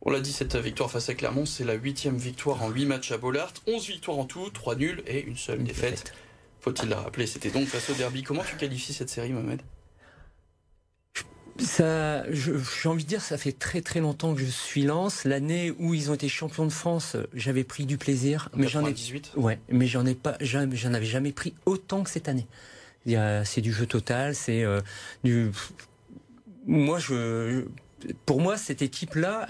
On 0.00 0.10
l'a 0.10 0.20
dit, 0.20 0.32
cette 0.32 0.56
victoire 0.56 0.90
face 0.90 1.08
à 1.08 1.14
Clermont, 1.14 1.46
c'est 1.46 1.64
la 1.64 1.74
huitième 1.74 2.16
victoire 2.16 2.62
en 2.62 2.70
8 2.70 2.86
matchs 2.86 3.12
à 3.12 3.18
Bollard. 3.18 3.52
11 3.66 3.86
victoires 3.86 4.18
en 4.18 4.24
tout, 4.24 4.50
3 4.50 4.74
nuls 4.76 5.02
et 5.06 5.22
une 5.22 5.36
seule 5.36 5.62
défaite. 5.62 6.12
Faut-il 6.60 6.88
la 6.88 7.00
rappeler, 7.00 7.26
c'était 7.26 7.50
donc 7.50 7.66
face 7.66 7.90
au 7.90 7.94
derby. 7.94 8.24
Comment 8.24 8.42
tu 8.42 8.56
qualifies 8.56 8.92
cette 8.92 9.10
série, 9.10 9.32
Mohamed? 9.32 9.62
Ça, 11.58 12.24
j'ai 12.30 12.88
envie 12.88 13.04
de 13.04 13.08
dire, 13.08 13.22
ça 13.22 13.38
fait 13.38 13.52
très 13.52 13.80
très 13.80 14.00
longtemps 14.00 14.34
que 14.34 14.40
je 14.40 14.46
suis 14.46 14.82
Lance. 14.82 15.24
L'année 15.24 15.72
où 15.78 15.94
ils 15.94 16.10
ont 16.10 16.14
été 16.14 16.28
champions 16.28 16.64
de 16.64 16.72
France, 16.72 17.16
j'avais 17.34 17.64
pris 17.64 17.86
du 17.86 17.98
plaisir, 17.98 18.48
mais 18.54 18.68
j'en 18.68 18.86
ai, 18.86 18.94
ouais, 19.36 19.58
mais 19.68 19.86
j'en 19.86 20.04
ai 20.06 20.14
pas, 20.14 20.36
j'en 20.40 20.94
avais 20.94 21.06
jamais 21.06 21.32
pris 21.32 21.54
autant 21.64 22.02
que 22.02 22.10
cette 22.10 22.28
année. 22.28 22.46
C'est 23.44 23.60
du 23.60 23.72
jeu 23.72 23.86
total, 23.86 24.34
c'est 24.34 24.64
euh, 24.64 24.80
du. 25.22 25.50
Moi, 26.66 26.98
je, 26.98 27.64
pour 28.26 28.40
moi, 28.40 28.56
cette 28.56 28.82
équipe-là, 28.82 29.46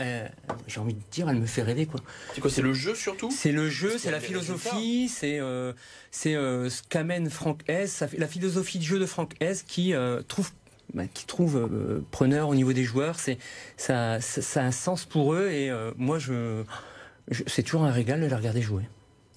j'ai 0.66 0.80
envie 0.80 0.94
de 0.94 1.00
dire, 1.10 1.28
elle 1.28 1.40
me 1.40 1.46
fait 1.46 1.62
rêver, 1.62 1.86
quoi. 1.86 2.00
C'est 2.34 2.40
quoi 2.40 2.50
C'est 2.50 2.62
le 2.62 2.74
jeu 2.74 2.94
surtout? 2.94 3.30
C'est 3.30 3.52
le 3.52 3.70
jeu, 3.70 3.96
c'est 3.98 4.10
la 4.10 4.20
philosophie, 4.20 5.08
c'est 5.08 5.40
euh, 5.40 5.72
c'est 6.10 6.34
euh, 6.34 6.68
ce 6.68 6.82
qu'amène 6.82 7.30
Franck 7.30 7.62
S, 7.68 8.04
la 8.16 8.28
philosophie 8.28 8.78
de 8.78 8.84
jeu 8.84 8.98
de 8.98 9.06
Franck 9.06 9.34
S 9.40 9.62
qui 9.62 9.94
trouve 10.28 10.50
bah, 10.94 11.06
qui 11.12 11.26
trouvent 11.26 11.56
euh, 11.56 12.04
preneur 12.10 12.48
au 12.48 12.54
niveau 12.54 12.72
des 12.72 12.84
joueurs. 12.84 13.18
C'est 13.18 13.38
ça, 13.76 14.14
a 14.14 14.60
un 14.60 14.70
sens 14.70 15.04
pour 15.04 15.34
eux 15.34 15.48
et 15.50 15.70
euh, 15.70 15.92
moi 15.96 16.18
je, 16.18 16.62
je 17.30 17.42
c'est 17.46 17.62
toujours 17.62 17.84
un 17.84 17.90
régal 17.90 18.20
de 18.20 18.26
les 18.26 18.34
regarder 18.34 18.62
jouer 18.62 18.84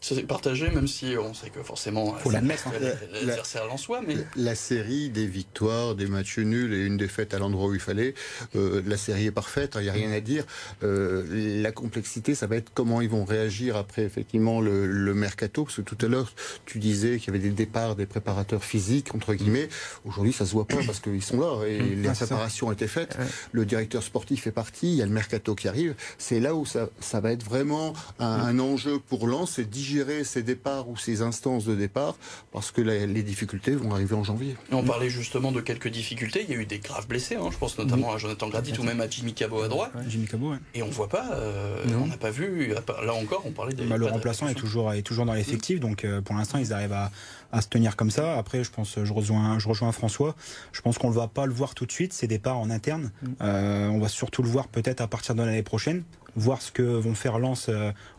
c'est 0.01 0.23
partagé, 0.23 0.69
même 0.69 0.87
si 0.87 1.15
on 1.17 1.33
sait 1.33 1.49
que 1.49 1.61
forcément, 1.61 2.13
faut 2.15 2.31
la 2.31 2.41
mettre 2.41 2.69
l'adversaire 3.11 3.71
en 3.71 3.77
soi. 3.77 4.01
Mais 4.05 4.15
la 4.35 4.55
série 4.55 5.09
des 5.09 5.27
victoires, 5.27 5.95
des 5.95 6.07
matchs 6.07 6.39
nuls 6.39 6.73
et 6.73 6.85
une 6.85 6.97
défaite 6.97 7.33
à 7.33 7.39
l'endroit 7.39 7.67
où 7.67 7.73
il 7.73 7.79
fallait, 7.79 8.13
euh, 8.55 8.81
la 8.85 8.97
série 8.97 9.25
est 9.25 9.31
parfaite. 9.31 9.75
Il 9.75 9.83
n'y 9.83 9.89
a 9.89 9.93
rien 9.93 10.11
à 10.11 10.19
dire. 10.19 10.45
Euh, 10.83 11.61
la 11.61 11.71
complexité, 11.71 12.35
ça 12.35 12.47
va 12.47 12.55
être 12.55 12.71
comment 12.73 13.01
ils 13.01 13.09
vont 13.09 13.25
réagir 13.25 13.75
après 13.75 14.03
effectivement 14.03 14.61
le, 14.61 14.85
le 14.85 15.13
mercato, 15.13 15.65
parce 15.65 15.77
que 15.77 15.81
tout 15.81 15.97
à 16.05 16.07
l'heure 16.09 16.31
tu 16.65 16.79
disais 16.79 17.17
qu'il 17.17 17.33
y 17.33 17.37
avait 17.37 17.47
des 17.47 17.53
départs 17.53 17.95
des 17.95 18.05
préparateurs 18.05 18.63
physiques 18.63 19.13
entre 19.15 19.33
guillemets. 19.33 19.69
Aujourd'hui, 20.05 20.33
ça 20.33 20.45
se 20.45 20.51
voit 20.51 20.67
pas 20.67 20.77
parce 20.85 20.99
qu'ils 20.99 21.23
sont 21.23 21.39
là 21.39 21.65
et 21.67 21.79
mmh. 21.81 22.01
les 22.03 22.09
préparations 22.09 22.67
ont 22.67 22.71
été 22.71 22.87
faites. 22.87 23.17
Le 23.51 23.65
directeur 23.65 24.03
sportif 24.03 24.47
est 24.47 24.51
parti. 24.51 24.87
Il 24.91 24.95
y 24.95 25.01
a 25.01 25.05
le 25.05 25.11
mercato 25.11 25.55
qui 25.55 25.67
arrive. 25.67 25.95
C'est 26.17 26.39
là 26.39 26.55
où 26.55 26.65
ça, 26.65 26.89
ça 26.99 27.19
va 27.19 27.31
être 27.31 27.43
vraiment 27.43 27.93
un, 28.19 28.37
mmh. 28.37 28.41
un 28.41 28.59
enjeu 28.59 28.99
pour 28.99 29.27
Lens, 29.27 29.53
c'est 29.55 29.69
gérer 29.89 30.23
ces 30.23 30.43
départs 30.43 30.89
ou 30.89 30.97
ces 30.97 31.21
instances 31.21 31.65
de 31.65 31.75
départ 31.75 32.15
parce 32.51 32.71
que 32.71 32.81
les 32.81 33.23
difficultés 33.23 33.75
vont 33.75 33.91
arriver 33.91 34.15
en 34.15 34.23
janvier. 34.23 34.55
on 34.71 34.83
parlait 34.83 35.09
justement 35.09 35.51
de 35.51 35.61
quelques 35.61 35.87
difficultés. 35.87 36.45
Il 36.47 36.53
y 36.53 36.57
a 36.57 36.61
eu 36.61 36.65
des 36.65 36.79
graves 36.79 37.07
blessés. 37.07 37.35
Hein. 37.35 37.49
Je 37.51 37.57
pense 37.57 37.77
notamment 37.77 38.13
à 38.13 38.17
Jonathan 38.17 38.49
Gradit 38.49 38.73
ou 38.79 38.83
même 38.83 39.01
à 39.01 39.09
Jimmy 39.09 39.33
Cabot 39.33 39.61
à 39.61 39.67
droite. 39.67 39.91
Jimmy 40.07 40.27
Cabot, 40.27 40.53
Et 40.73 40.83
on 40.83 40.89
voit 40.89 41.09
pas. 41.09 41.31
Euh, 41.33 41.83
on 42.01 42.07
n'a 42.07 42.17
pas 42.17 42.31
vu. 42.31 42.73
Là 43.03 43.13
encore, 43.13 43.43
on 43.45 43.51
parlait 43.51 43.73
des. 43.73 43.85
Bah, 43.85 43.97
le 43.97 44.05
remplaçant 44.05 44.47
est 44.47 44.55
toujours, 44.55 44.93
est 44.93 45.01
toujours 45.01 45.25
dans 45.25 45.33
l'effectif. 45.33 45.79
Donc 45.79 46.05
euh, 46.05 46.21
pour 46.21 46.35
l'instant, 46.35 46.57
ils 46.57 46.73
arrivent 46.73 46.93
à, 46.93 47.11
à, 47.51 47.61
se 47.61 47.67
tenir 47.67 47.95
comme 47.95 48.11
ça. 48.11 48.37
Après, 48.37 48.63
je 48.63 48.71
pense, 48.71 48.97
je 49.03 49.13
rejoins, 49.13 49.59
je 49.59 49.67
rejoins 49.67 49.91
François. 49.91 50.35
Je 50.71 50.81
pense 50.81 50.97
qu'on 50.97 51.09
ne 51.09 51.15
va 51.15 51.27
pas 51.27 51.45
le 51.45 51.53
voir 51.53 51.75
tout 51.75 51.85
de 51.85 51.91
suite. 51.91 52.13
Ces 52.13 52.27
départs 52.27 52.57
en 52.57 52.69
interne. 52.69 53.11
Mm. 53.21 53.27
Euh, 53.41 53.87
on 53.89 53.99
va 53.99 54.07
surtout 54.07 54.43
le 54.43 54.49
voir 54.49 54.67
peut-être 54.67 55.01
à 55.01 55.07
partir 55.07 55.35
de 55.35 55.43
l'année 55.43 55.63
prochaine 55.63 56.03
voir 56.35 56.61
ce 56.61 56.71
que 56.71 56.83
vont 56.83 57.15
faire 57.15 57.39
Lens 57.39 57.71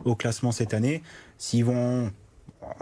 au 0.03 0.15
classement 0.15 0.51
cette 0.51 0.73
année. 0.73 1.01
S'ils 1.41 1.65
vont 1.65 2.11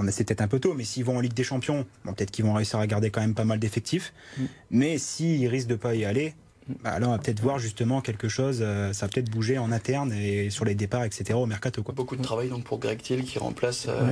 c'est 0.10 0.26
peut-être 0.26 0.42
un 0.42 0.50
peu 0.50 0.60
tôt, 0.60 0.74
mais 0.74 0.84
s'ils 0.84 1.06
vont 1.06 1.16
en 1.16 1.22
Ligue 1.22 1.34
des 1.34 1.46
Champions, 1.46 1.86
peut-être 2.04 2.30
qu'ils 2.30 2.44
vont 2.44 2.54
réussir 2.54 2.78
à 2.78 2.88
garder 2.88 3.10
quand 3.10 3.22
même 3.22 3.34
pas 3.34 3.46
mal 3.46 3.58
d'effectifs. 3.58 4.14
Mm. 4.38 4.44
Mais 4.72 4.98
s'ils 4.98 5.48
risquent 5.48 5.70
de 5.70 5.76
pas 5.76 5.96
y 5.96 6.04
aller, 6.04 6.36
bah, 6.84 7.00
là, 7.00 7.08
on 7.08 7.12
va 7.12 7.18
peut-être 7.18 7.42
voir 7.42 7.60
justement 7.60 8.02
quelque 8.02 8.28
chose, 8.28 8.60
euh, 8.62 8.94
ça 8.94 9.06
va 9.06 9.12
peut-être 9.12 9.30
bouger 9.30 9.58
en 9.58 9.72
interne 9.72 10.14
et 10.14 10.50
sur 10.50 10.66
les 10.66 10.76
départs, 10.76 11.04
etc. 11.04 11.34
au 11.34 11.46
mercato. 11.46 11.84
Quoi. 11.84 11.94
Beaucoup 11.96 12.16
de 12.16 12.22
travail 12.22 12.50
donc 12.50 12.64
pour 12.64 12.80
Greg 12.80 13.02
Thiel 13.02 13.24
qui 13.24 13.40
remplace, 13.40 13.88
euh, 13.90 14.12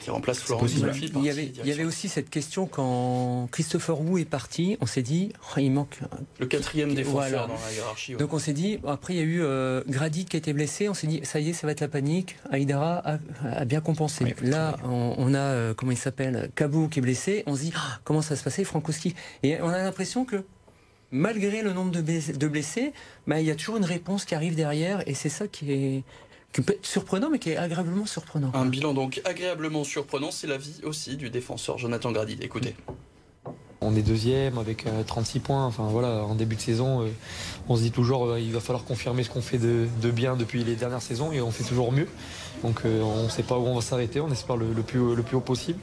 qui 0.00 0.10
remplace 0.10 0.40
Florent 0.40 0.66
il, 0.66 1.24
y 1.24 1.30
avait, 1.30 1.46
il 1.46 1.66
y 1.66 1.72
avait 1.72 1.84
aussi 1.84 2.08
cette 2.08 2.30
question 2.30 2.66
quand 2.66 3.48
Christopher 3.52 4.00
Wu 4.00 4.20
est 4.20 4.24
parti, 4.24 4.76
on 4.80 4.86
s'est 4.86 5.02
dit, 5.02 5.32
oh, 5.50 5.60
il 5.60 5.70
manque. 5.70 6.00
Le 6.38 6.46
quatrième 6.46 6.94
défenseur 6.94 7.46
dans 7.46 7.54
la 7.54 7.72
hiérarchie. 7.72 8.14
Donc 8.14 8.32
on 8.32 8.38
s'est 8.38 8.52
dit, 8.52 8.78
après 8.86 9.14
il 9.14 9.16
y 9.16 9.22
a 9.22 9.24
eu 9.24 9.42
euh, 9.42 9.82
Grady 9.88 10.24
qui 10.24 10.36
a 10.36 10.38
été 10.38 10.52
blessé, 10.52 10.88
on 10.88 10.94
s'est 10.94 11.06
dit, 11.06 11.20
ça 11.22 11.40
y 11.40 11.50
est, 11.50 11.52
ça 11.52 11.66
va 11.66 11.72
être 11.72 11.80
la 11.80 11.88
panique. 11.88 12.36
Aïdara 12.50 13.02
a, 13.44 13.64
bien 13.64 13.80
compensé. 13.80 14.34
Là, 14.42 14.76
on, 14.84 15.34
a, 15.34 15.74
comment 15.74 15.92
il 15.92 15.98
s'appelle, 15.98 16.50
Kabou 16.54 16.88
qui 16.88 16.98
est 16.98 17.02
blessé, 17.02 17.44
on 17.46 17.54
se 17.54 17.62
dit, 17.62 17.72
ah, 17.76 18.00
comment 18.04 18.22
ça 18.22 18.30
va 18.30 18.36
se 18.36 18.44
passer, 18.44 18.64
Frankowski? 18.64 19.14
Et 19.42 19.60
on 19.60 19.68
a 19.68 19.78
l'impression 19.78 20.24
que 20.24 20.44
malgré 21.14 21.62
le 21.62 21.72
nombre 21.72 21.92
de 21.92 22.48
blessés, 22.48 22.92
bah, 23.26 23.40
il 23.40 23.46
y 23.46 23.50
a 23.50 23.54
toujours 23.54 23.76
une 23.76 23.84
réponse 23.84 24.24
qui 24.24 24.34
arrive 24.34 24.56
derrière 24.56 25.08
et 25.08 25.14
c'est 25.14 25.28
ça 25.28 25.46
qui 25.46 25.72
est, 25.72 26.02
peut 26.52 26.74
être 26.74 26.84
surprenant, 26.84 27.30
mais 27.30 27.38
qui 27.38 27.50
est 27.50 27.56
agréablement 27.56 28.04
surprenant. 28.04 28.50
Un 28.52 28.66
bilan 28.66 28.92
donc 28.92 29.22
agréablement 29.24 29.84
surprenant, 29.84 30.32
c'est 30.32 30.48
la 30.48 30.58
vie 30.58 30.80
aussi 30.82 31.16
du 31.16 31.30
défenseur 31.30 31.78
Jonathan 31.78 32.10
Grady. 32.10 32.38
Écoutez. 32.42 32.74
On 33.84 33.94
est 33.94 34.02
deuxième 34.02 34.56
avec 34.58 34.86
36 35.06 35.38
euh, 35.38 35.40
points. 35.40 35.66
Enfin 35.66 35.84
voilà, 35.90 36.24
en 36.24 36.34
début 36.34 36.56
de 36.56 36.60
saison, 36.60 37.02
euh, 37.02 37.08
on 37.68 37.76
se 37.76 37.82
dit 37.82 37.90
toujours 37.90 38.26
euh, 38.26 38.40
il 38.40 38.52
va 38.52 38.60
falloir 38.60 38.84
confirmer 38.84 39.22
ce 39.22 39.30
qu'on 39.30 39.42
fait 39.42 39.58
de, 39.58 40.10
bien 40.10 40.36
depuis 40.36 40.64
les 40.64 40.74
dernières 40.74 41.02
saisons 41.02 41.32
et 41.32 41.40
on 41.40 41.50
fait 41.50 41.64
toujours 41.64 41.92
mieux. 41.92 42.08
Donc 42.62 42.82
on 42.84 43.24
ne 43.24 43.28
sait 43.28 43.42
pas 43.42 43.58
où 43.58 43.66
on 43.66 43.74
va 43.74 43.82
s'arrêter. 43.82 44.20
On 44.20 44.30
espère 44.30 44.56
le, 44.56 44.66
plus, 44.82 45.14
le 45.14 45.22
plus 45.22 45.36
haut 45.36 45.40
possible. 45.40 45.80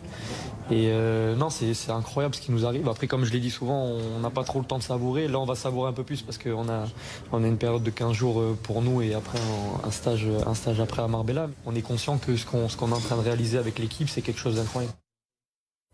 Et 0.71 0.91
non, 1.37 1.49
c'est 1.49 1.91
incroyable 1.91 2.33
ce 2.33 2.41
qui 2.41 2.51
nous 2.51 2.65
arrive. 2.65 2.87
Après, 2.87 3.05
comme 3.05 3.23
je 3.23 3.31
l'ai 3.31 3.39
dit 3.39 3.51
souvent, 3.51 3.83
on 3.83 4.19
n'a 4.19 4.31
pas 4.31 4.43
trop 4.43 4.59
le 4.59 4.65
temps 4.65 4.79
de 4.79 4.83
savourer. 4.83 5.27
Là, 5.27 5.37
on 5.39 5.45
va 5.45 5.53
savourer 5.53 5.89
un 5.89 5.93
peu 5.93 6.03
plus 6.03 6.23
parce 6.23 6.39
qu'on 6.39 6.69
a, 6.69 6.85
on 7.31 7.43
a 7.43 7.47
une 7.47 7.57
période 7.57 7.83
de 7.83 7.91
15 7.91 8.13
jours 8.13 8.41
pour 8.63 8.81
nous 8.81 9.01
et 9.03 9.13
après 9.13 9.37
un 9.85 9.91
stage, 9.91 10.25
un 10.47 10.55
stage 10.55 10.79
après 10.79 11.03
à 11.03 11.07
Marbella. 11.07 11.49
On 11.67 11.75
est 11.75 11.83
conscient 11.83 12.17
que 12.17 12.35
ce 12.35 12.45
qu'on 12.47 12.67
est 12.67 12.93
en 12.93 12.99
train 12.99 13.17
de 13.17 13.21
réaliser 13.21 13.59
avec 13.59 13.77
l'équipe, 13.77 14.09
c'est 14.09 14.21
quelque 14.21 14.39
chose 14.39 14.55
d'incroyable. 14.55 14.93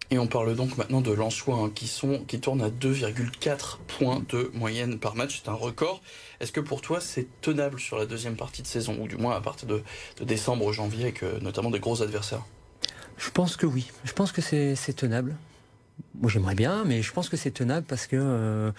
Et 0.10 0.20
on 0.20 0.28
parle 0.28 0.56
donc 0.56 0.78
maintenant 0.78 1.02
de 1.02 1.12
Lensois 1.12 1.58
hein, 1.58 1.72
qui, 1.74 2.40
tournent 2.40 2.62
à 2.62 2.70
2,4 2.70 3.78
points 3.88 4.24
de 4.30 4.50
moyenne 4.54 5.00
par 5.00 5.16
match. 5.16 5.42
C'est 5.44 5.50
un 5.50 5.54
record. 5.54 6.02
Est-ce 6.40 6.54
que 6.54 6.62
pour 6.62 6.82
toi 6.82 7.02
c'est 7.02 7.28
tenable 7.42 7.80
sur 7.80 7.98
la 7.98 8.06
deuxième 8.06 8.38
partie 8.38 8.62
de 8.62 8.68
saison, 8.68 8.98
ou 9.02 9.08
du 9.08 9.18
moins 9.18 9.36
à 9.36 9.42
partir 9.42 9.68
de, 9.68 9.84
décembre, 10.22 10.72
janvier, 10.72 11.04
avec 11.04 11.24
euh, 11.24 11.40
notamment 11.42 11.72
des 11.72 11.80
gros 11.80 12.02
adversaires? 12.02 12.44
Je 13.18 13.30
pense 13.32 13.58
que 13.58 13.66
oui. 13.66 13.88
Je 14.06 14.14
pense 14.14 14.32
que 14.32 14.42
c'est 14.42 14.94
tenable. 14.96 15.36
Moi 16.16 16.32
j'aimerais 16.32 16.56
bien, 16.56 16.86
mais 16.86 17.02
je 17.02 17.12
pense 17.12 17.28
que 17.28 17.38
c'est 17.38 17.52
tenable 17.52 17.86
parce 17.86 18.08
que... 18.08 18.16
Euh, 18.18 18.72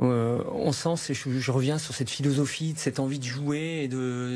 euh, 0.00 0.38
on 0.52 0.70
sent, 0.70 1.12
je, 1.12 1.50
reviens 1.50 1.78
sur 1.78 1.92
cette 1.92 2.10
philosophie, 2.10 2.72
de 2.72 2.78
cette 2.78 3.00
envie 3.00 3.18
de 3.18 3.24
jouer 3.24 3.82
et 3.82 3.88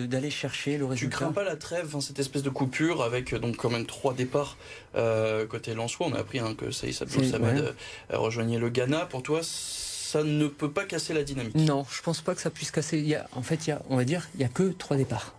d'aller 0.08 0.30
chercher 0.30 0.76
le 0.76 0.86
résultat. 0.86 1.16
Tu 1.16 1.22
crains 1.22 1.32
pas 1.32 1.44
la 1.44 1.54
trêve, 1.54 1.94
hein, 1.94 2.00
cette 2.00 2.18
espèce 2.18 2.42
de 2.42 2.50
coupure 2.50 3.02
avec 3.02 3.32
euh, 3.32 3.38
donc 3.38 3.56
quand 3.56 3.70
même 3.70 3.86
trois 3.86 4.12
départs 4.12 4.56
euh, 4.96 5.46
côté 5.46 5.74
Lensois. 5.74 6.08
On 6.08 6.14
a 6.14 6.18
appris 6.18 6.40
hein, 6.40 6.54
que 6.58 6.72
Saïs 6.72 7.00
Abdou 7.00 7.22
Samad 7.22 7.74
rejoignait 8.10 8.58
le 8.58 8.70
Ghana. 8.70 9.06
Pour 9.06 9.22
toi, 9.22 9.40
ça 9.42 10.24
ne 10.24 10.48
peut 10.48 10.70
pas 10.70 10.84
casser 10.84 11.14
la 11.14 11.22
dynamique? 11.22 11.54
Non, 11.54 11.86
je 11.88 12.02
pense 12.02 12.22
pas 12.22 12.34
que 12.34 12.40
ça 12.40 12.50
puisse 12.50 12.72
casser. 12.72 12.98
Il 12.98 13.06
y 13.06 13.14
a, 13.14 13.28
en 13.36 13.42
fait, 13.42 13.66
il 13.66 13.70
y 13.70 13.72
a, 13.72 13.82
on 13.88 13.96
va 13.96 14.04
dire, 14.04 14.28
il 14.34 14.40
y 14.40 14.44
a 14.44 14.48
que 14.48 14.64
trois 14.64 14.96
départs. 14.96 15.34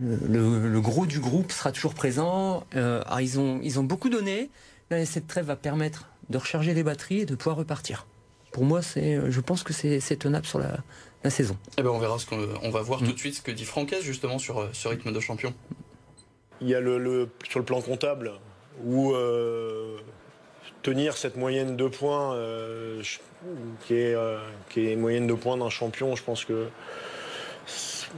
Le, 0.00 0.80
gros 0.80 1.04
du 1.04 1.20
groupe 1.20 1.52
sera 1.52 1.72
toujours 1.72 1.92
présent. 1.92 2.64
Ah, 2.74 3.20
ils, 3.20 3.38
ont, 3.38 3.60
ils 3.62 3.78
ont 3.78 3.84
beaucoup 3.84 4.08
donné. 4.08 4.48
cette 5.04 5.26
trêve 5.26 5.44
va 5.44 5.56
permettre 5.56 6.08
de 6.30 6.38
recharger 6.38 6.72
les 6.72 6.82
batteries 6.82 7.20
et 7.20 7.26
de 7.26 7.34
pouvoir 7.34 7.56
repartir 7.56 8.06
pour 8.52 8.64
moi, 8.64 8.82
c'est, 8.82 9.18
je 9.30 9.40
pense 9.40 9.62
que 9.62 9.72
c'est, 9.72 10.16
tenable 10.16 10.46
sur 10.46 10.58
la, 10.58 11.30
saison. 11.30 11.56
Eh 11.78 11.82
ben 11.82 11.90
on 11.90 11.98
verra 11.98 12.18
ce 12.18 12.26
qu'on 12.26 12.48
on 12.62 12.70
va 12.70 12.82
voir 12.82 13.00
mm. 13.00 13.06
tout 13.06 13.12
de 13.12 13.18
suite 13.18 13.36
ce 13.36 13.42
que 13.42 13.52
dit 13.52 13.64
Francaise 13.64 14.02
justement 14.02 14.38
sur 14.38 14.60
euh, 14.60 14.68
ce 14.72 14.88
rythme 14.88 15.12
de 15.12 15.20
champion. 15.20 15.54
Il 16.60 16.68
y 16.68 16.74
a 16.74 16.80
le, 16.80 17.28
sur 17.48 17.58
le 17.58 17.64
plan 17.64 17.80
comptable 17.80 18.32
où 18.84 19.12
euh, 19.14 19.98
tenir 20.82 21.16
cette 21.16 21.36
moyenne 21.36 21.76
de 21.76 21.86
points 21.86 22.34
euh, 22.34 23.02
qui, 23.86 23.94
est, 23.94 24.16
qui 24.68 24.90
est 24.90 24.96
moyenne 24.96 25.26
de 25.26 25.34
points 25.34 25.56
d'un 25.56 25.70
champion, 25.70 26.14
je 26.16 26.22
pense 26.22 26.44
que 26.44 26.68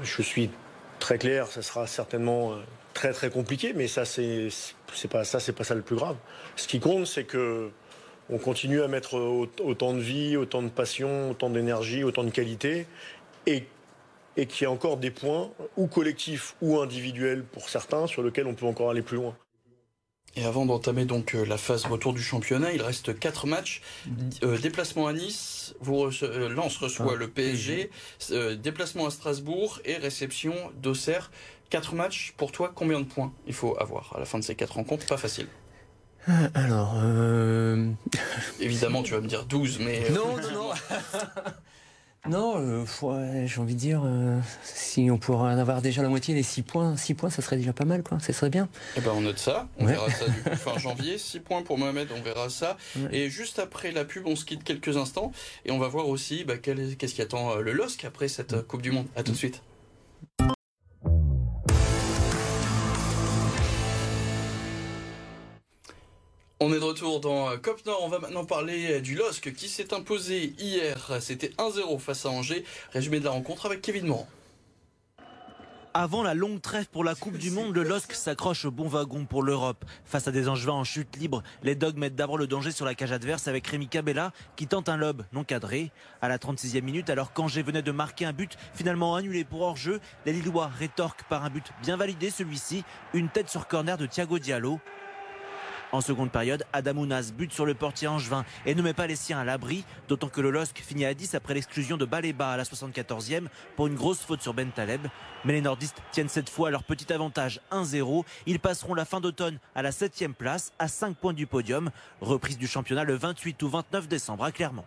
je 0.03 0.23
suis 0.23 0.51
très 0.99 1.19
clair, 1.19 1.47
ça 1.47 1.63
sera 1.63 1.87
certainement 1.87 2.55
très 2.95 3.13
très 3.13 3.31
compliqué, 3.31 3.73
mais 3.75 3.87
ça 3.87 4.05
c'est, 4.05 4.49
c'est 4.95 5.09
pas 5.09 5.25
ça 5.25 5.41
c'est 5.41 5.53
pas 5.53 5.65
ça 5.65 5.75
le 5.75 5.83
plus 5.83 5.97
grave. 5.97 6.17
Ce 6.57 6.67
qui 6.67 6.81
compte 6.81 7.07
c'est 7.07 7.25
que 7.25 7.71
on 8.31 8.39
continue 8.39 8.83
à 8.83 8.89
mettre 8.89 9.15
autant 9.61 9.95
de 9.95 10.01
vie, 10.01 10.37
autant 10.37 10.63
de 10.63 10.69
passion, 10.69 11.31
autant 11.31 11.51
d'énergie, 11.51 12.05
autant 12.05 12.25
de 12.25 12.31
qualité, 12.31 12.87
et, 13.47 13.65
et 14.37 14.47
qu'il 14.47 14.65
y 14.65 14.67
a 14.67 14.71
encore 14.71 14.97
des 14.97 15.11
points, 15.11 15.51
ou 15.77 15.87
collectifs 15.87 16.57
ou 16.63 16.79
individuels 16.79 17.45
pour 17.45 17.69
certains, 17.69 18.07
sur 18.07 18.23
lesquels 18.23 18.47
on 18.47 18.55
peut 18.55 18.67
encore 18.67 18.91
aller 18.91 19.03
plus 19.03 19.17
loin. 19.17 19.37
Et 20.37 20.45
avant 20.45 20.67
d'entamer 20.67 21.05
donc 21.05 21.35
euh, 21.35 21.45
la 21.45 21.59
phase 21.59 21.85
retour 21.85 22.13
du 22.13 22.23
championnat, 22.23 22.73
il 22.73 22.83
reste 22.83 23.17
4 23.17 23.47
matchs. 23.47 23.83
Euh, 24.43 24.59
déplacement 24.59 25.07
à 25.07 25.13
Nice, 25.13 25.75
vous 25.81 26.11
euh, 26.23 26.49
Lens 26.49 26.77
reçoit 26.79 27.13
ah, 27.13 27.17
le 27.17 27.29
PSG, 27.29 27.91
déplacement 28.59 29.07
à 29.07 29.11
Strasbourg 29.11 29.81
et 29.85 29.97
réception 29.97 30.55
d'Auxerre. 30.83 31.31
4 31.71 31.95
matchs, 31.95 32.35
pour 32.37 32.51
toi, 32.51 32.73
combien 32.75 33.01
de 33.01 33.05
points 33.05 33.33
il 33.47 33.55
faut 33.55 33.77
avoir 33.79 34.13
à 34.17 34.19
la 34.19 34.25
fin 34.25 34.39
de 34.39 34.45
ces 34.45 34.57
4 34.57 34.75
rencontres? 34.75 35.07
Pas 35.07 35.17
facile. 35.17 35.47
Euh, 36.29 36.49
alors. 36.55 36.95
Euh... 37.03 37.91
Évidemment, 38.61 39.03
tu 39.03 39.13
vas 39.13 39.21
me 39.21 39.29
dire 39.29 39.45
12, 39.45 39.79
mais. 39.81 40.05
Euh, 40.11 40.15
non, 40.15 40.37
non, 40.37 40.53
non 40.53 40.71
Non, 42.27 42.55
euh, 42.57 43.47
j'ai 43.47 43.61
envie 43.61 43.75
de 43.75 43.79
dire, 43.79 44.03
si 44.63 45.11
on 45.11 45.19
pourrait 45.19 45.53
en 45.53 45.59
avoir 45.59 45.83
déjà 45.83 46.01
la 46.01 46.09
moitié, 46.09 46.35
les 46.35 46.43
6 46.43 46.63
points, 46.63 46.97
6 46.97 47.13
points, 47.13 47.29
ça 47.29 47.43
serait 47.43 47.59
déjà 47.59 47.75
pas 47.75 47.85
mal, 47.85 48.03
quoi. 48.03 48.19
Ça 48.19 48.33
serait 48.33 48.49
bien. 48.49 48.71
Eh 48.97 49.03
ben, 49.03 49.13
on 49.15 49.21
note 49.21 49.39
ça. 49.39 49.69
On 49.79 49.85
verra 49.85 50.11
ça 50.11 50.27
du 50.27 50.43
coup 50.43 50.57
fin 50.57 50.79
janvier. 50.79 51.19
6 51.19 51.41
points 51.41 51.63
pour 51.63 51.77
Mohamed, 51.77 52.09
on 52.17 52.23
verra 52.23 52.49
ça. 52.49 52.79
Et 53.13 53.29
juste 53.29 53.59
après 53.59 53.93
la 53.93 54.07
pub, 54.07 54.27
on 54.27 54.37
se 54.37 54.47
quitte 54.47 54.65
quelques 54.65 54.97
instants. 54.97 55.33
Et 55.67 55.71
on 55.71 55.79
va 55.79 55.89
voir 55.89 56.09
aussi 56.09 56.45
bah, 56.45 56.57
qu'est-ce 56.57 57.15
qui 57.15 57.21
attend 57.21 57.57
le 57.57 57.73
LOSC 57.73 58.07
après 58.07 58.29
cette 58.29 58.67
Coupe 58.67 58.81
du 58.81 58.91
Monde. 58.91 59.07
À 59.17 59.23
tout 59.23 59.33
de 59.33 59.37
suite. 59.37 59.61
On 66.67 66.73
est 66.73 66.81
de 66.81 66.85
retour 66.85 67.21
dans 67.21 67.51
euh, 67.51 67.59
Cop 67.59 67.85
Nord. 67.85 68.01
On 68.05 68.09
va 68.09 68.21
maintenant 68.21 68.47
parler 68.47 68.93
euh, 68.93 69.01
du 69.03 69.17
LOSC 69.17 69.53
qui 69.53 69.69
s'est 69.69 69.93
imposé 69.93 70.55
hier. 70.59 71.19
C'était 71.21 71.51
1-0 71.59 71.99
face 71.99 72.25
à 72.25 72.31
Angers. 72.31 72.65
Résumé 72.95 73.21
de 73.21 73.25
la 73.27 73.33
rencontre 73.33 73.67
avec 73.67 73.83
Kevin 73.83 74.07
Morand. 74.07 74.27
Avant 75.93 76.23
la 76.23 76.33
longue 76.33 76.63
trêve 76.63 76.87
pour 76.89 77.05
la 77.05 77.15
Coupe 77.15 77.37
du 77.37 77.51
Monde, 77.51 77.75
le 77.75 77.83
LOSC 77.83 78.15
s'accroche 78.15 78.65
au 78.65 78.71
bon 78.71 78.89
wagon 78.89 79.27
pour 79.27 79.43
l'Europe. 79.43 79.85
Face 80.07 80.27
à 80.27 80.33
des 80.33 80.49
Angevins 80.49 80.73
en 80.73 80.85
chute 80.85 81.19
libre, 81.19 81.43
les 81.63 81.75
Dogs 81.75 81.99
mettent 81.99 82.17
d'abord 82.17 82.39
le 82.39 82.47
danger 82.47 82.71
sur 82.71 82.87
la 82.87 82.95
cage 82.95 83.13
adverse 83.13 83.47
avec 83.47 83.67
Rémi 83.67 83.87
Cabella 83.87 84.33
qui 84.57 84.67
tente 84.67 84.89
un 84.89 84.97
lob 84.97 85.23
non 85.35 85.45
cadré. 85.45 85.93
À 86.23 86.29
la 86.29 86.39
36e 86.39 86.81
minute, 86.81 87.11
alors 87.11 87.35
qu'Angers 87.35 87.63
venait 87.63 87.83
de 87.83 87.93
marquer 87.93 88.25
un 88.25 88.33
but 88.33 88.57
finalement 88.73 89.17
annulé 89.17 89.45
pour 89.45 89.61
hors-jeu, 89.61 90.01
les 90.25 90.33
Lillois 90.33 90.71
rétorquent 90.79 91.29
par 91.29 91.45
un 91.45 91.51
but 91.51 91.73
bien 91.83 91.99
validé 91.99 92.31
celui-ci, 92.31 92.85
une 93.13 93.29
tête 93.29 93.51
sur 93.51 93.69
corner 93.69 93.99
de 93.99 94.07
Thiago 94.07 94.39
Diallo. 94.39 94.81
En 95.95 96.01
seconde 96.01 96.33
période, 96.33 96.65
Adamounas 96.73 97.31
bute 97.33 97.53
sur 97.53 97.65
le 97.65 97.75
portier 97.75 98.09
angevin 98.09 98.45
et 98.67 98.75
ne 98.75 98.83
met 98.83 98.95
pas 98.95 99.07
les 99.07 99.15
siens 99.15 99.39
à 99.39 99.45
l'abri, 99.45 99.85
d'autant 100.09 100.27
que 100.27 100.41
le 100.41 100.51
LOSC 100.51 100.79
finit 100.79 101.05
à 101.05 101.15
10 101.15 101.37
après 101.37 101.55
l'exclusion 101.55 101.97
de 101.97 102.05
Baléba 102.05 102.51
à 102.51 102.57
la 102.57 102.65
74e 102.65 103.45
pour 103.77 103.87
une 103.87 103.95
grosse 103.95 104.19
faute 104.19 104.43
sur 104.43 104.55
Ben 104.55 104.73
Taleb. 104.73 105.07
Mais 105.45 105.53
les 105.53 105.61
nordistes 105.61 106.03
tiennent 106.11 106.29
cette 106.29 106.51
fois 106.51 106.73
leur 106.73 106.83
petit 106.83 107.13
avantage 107.13 107.61
1-0. 107.71 108.25
Ils 108.47 108.59
passeront 108.59 108.95
la 108.95 109.05
fin 109.05 109.21
d'automne 109.21 109.61
à 109.77 109.83
la 109.83 109.93
7e 109.93 110.33
place, 110.33 110.73
à 110.81 110.89
5 110.89 111.17
points 111.17 111.33
du 111.33 111.47
podium. 111.47 111.91
Reprise 112.21 112.59
du 112.59 112.67
championnat 112.67 113.05
le 113.05 113.15
28 113.15 113.63
ou 113.63 113.69
29 113.69 114.09
décembre 114.09 114.43
à 114.43 114.51
Clermont. 114.51 114.85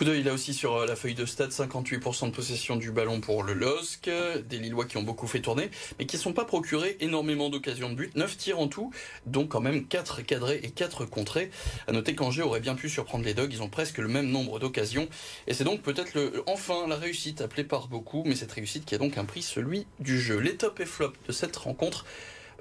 Coup 0.00 0.06
d'œil 0.06 0.22
là 0.22 0.32
aussi 0.32 0.54
sur 0.54 0.76
euh, 0.76 0.86
la 0.86 0.96
feuille 0.96 1.12
de 1.12 1.26
stade, 1.26 1.50
58% 1.50 2.28
de 2.28 2.34
possession 2.34 2.76
du 2.76 2.90
ballon 2.90 3.20
pour 3.20 3.42
le 3.42 3.52
LOSC, 3.52 4.08
des 4.48 4.56
Lillois 4.56 4.86
qui 4.86 4.96
ont 4.96 5.02
beaucoup 5.02 5.26
fait 5.26 5.40
tourner, 5.40 5.68
mais 5.98 6.06
qui 6.06 6.16
ne 6.16 6.22
sont 6.22 6.32
pas 6.32 6.46
procurés 6.46 6.96
énormément 7.00 7.50
d'occasions 7.50 7.90
de 7.90 7.96
but, 7.96 8.16
9 8.16 8.34
tirs 8.38 8.60
en 8.60 8.68
tout, 8.68 8.90
dont 9.26 9.46
quand 9.46 9.60
même 9.60 9.86
4 9.86 10.22
cadrés 10.22 10.58
et 10.62 10.70
4 10.70 11.04
contrés. 11.04 11.50
À 11.86 11.92
noter 11.92 12.14
qu'Angers 12.14 12.40
aurait 12.40 12.60
bien 12.60 12.76
pu 12.76 12.88
surprendre 12.88 13.26
les 13.26 13.34
Dogs, 13.34 13.52
ils 13.52 13.62
ont 13.62 13.68
presque 13.68 13.98
le 13.98 14.08
même 14.08 14.30
nombre 14.30 14.58
d'occasions, 14.58 15.06
et 15.46 15.52
c'est 15.52 15.64
donc 15.64 15.82
peut-être 15.82 16.32
enfin 16.46 16.88
la 16.88 16.96
réussite 16.96 17.42
appelée 17.42 17.64
par 17.64 17.88
beaucoup, 17.88 18.22
mais 18.24 18.36
cette 18.36 18.52
réussite 18.52 18.86
qui 18.86 18.94
a 18.94 18.98
donc 18.98 19.18
un 19.18 19.26
prix, 19.26 19.42
celui 19.42 19.86
du 19.98 20.18
jeu. 20.18 20.38
Les 20.38 20.56
top 20.56 20.80
et 20.80 20.86
flop 20.86 21.12
de 21.28 21.32
cette 21.32 21.56
rencontre, 21.56 22.06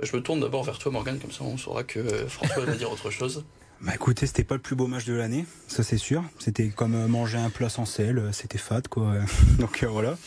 je 0.02 0.14
me 0.14 0.22
tourne 0.22 0.42
d'abord 0.42 0.66
vers 0.66 0.78
toi 0.78 0.92
Morgan, 0.92 1.18
comme 1.18 1.32
ça 1.32 1.46
on 1.46 1.58
saura 1.58 1.86
que 1.86 2.00
euh, 2.00 2.28
François 2.28 2.66
va 2.66 2.76
dire 2.76 2.92
autre 2.92 3.10
chose. 3.12 3.46
Bah 3.82 3.94
écoutez, 3.96 4.28
c'était 4.28 4.44
pas 4.44 4.56
le 4.56 4.62
plus 4.62 4.76
beau 4.76 4.88
match 4.88 5.06
de 5.06 5.14
l'année, 5.14 5.46
ça 5.68 5.84
c'est 5.84 5.98
sûr. 5.98 6.24
C'était 6.38 6.68
comme 6.68 6.96
euh, 6.96 7.08
manger 7.08 7.38
un 7.38 7.50
plat 7.50 7.70
sans 7.70 7.86
sel, 7.86 8.18
euh, 8.18 8.32
c'était 8.34 8.58
fade 8.58 8.88
quoi. 8.88 9.14
Donc 9.60 9.84
euh, 9.84 9.88
voilà. 9.88 10.18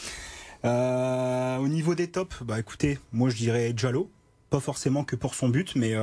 au 1.61 1.69
niveau 1.69 1.95
des 1.95 2.09
tops, 2.09 2.43
bah 2.43 2.59
écoutez, 2.59 2.99
moi 3.13 3.29
je 3.31 3.37
dirais 3.37 3.73
Jallo. 3.77 4.11
Pas 4.51 4.61
forcément 4.61 5.05
que 5.05 5.17
pour 5.17 5.35
son 5.35 5.49
but, 5.49 5.77
mais 5.77 5.95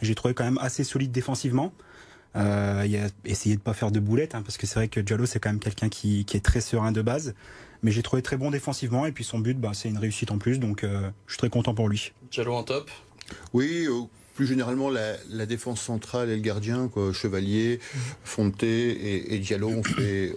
j'ai 0.00 0.14
trouvé 0.14 0.32
quand 0.32 0.44
même 0.44 0.56
assez 0.62 0.82
solide 0.82 1.12
défensivement. 1.12 1.74
Euh, 2.36 2.84
il 2.86 2.96
a 2.96 3.08
essayé 3.24 3.56
de 3.56 3.60
pas 3.60 3.74
faire 3.74 3.90
de 3.90 4.00
boulettes, 4.00 4.34
hein, 4.34 4.42
parce 4.42 4.56
que 4.56 4.66
c'est 4.66 4.76
vrai 4.76 4.88
que 4.88 5.00
Diallo 5.00 5.26
c'est 5.26 5.38
quand 5.38 5.50
même 5.50 5.60
quelqu'un 5.60 5.88
qui, 5.88 6.24
qui, 6.24 6.36
est 6.36 6.40
très 6.40 6.60
serein 6.60 6.92
de 6.92 7.02
base. 7.02 7.34
Mais 7.82 7.90
j'ai 7.90 8.02
trouvé 8.02 8.22
très 8.22 8.36
bon 8.36 8.50
défensivement 8.50 9.06
et 9.06 9.12
puis 9.12 9.24
son 9.24 9.38
but, 9.38 9.58
bah, 9.58 9.72
c'est 9.74 9.88
une 9.88 9.98
réussite 9.98 10.30
en 10.30 10.38
plus, 10.38 10.58
donc 10.58 10.84
euh, 10.84 11.10
je 11.26 11.32
suis 11.32 11.38
très 11.38 11.50
content 11.50 11.74
pour 11.74 11.88
lui. 11.88 12.12
Diallo 12.30 12.54
en 12.54 12.62
top? 12.62 12.90
Oui. 13.52 13.88
Euh, 14.32 14.34
plus 14.34 14.46
généralement, 14.46 14.90
la, 14.90 15.16
la, 15.30 15.46
défense 15.46 15.80
centrale 15.80 16.30
et 16.30 16.36
le 16.36 16.42
gardien, 16.42 16.88
quoi, 16.88 17.12
Chevalier, 17.12 17.80
Fonté 18.24 18.90
et, 18.90 19.34
et 19.34 19.38
Diallo, 19.38 19.68
ont 19.68 19.82
fait, 19.82 20.34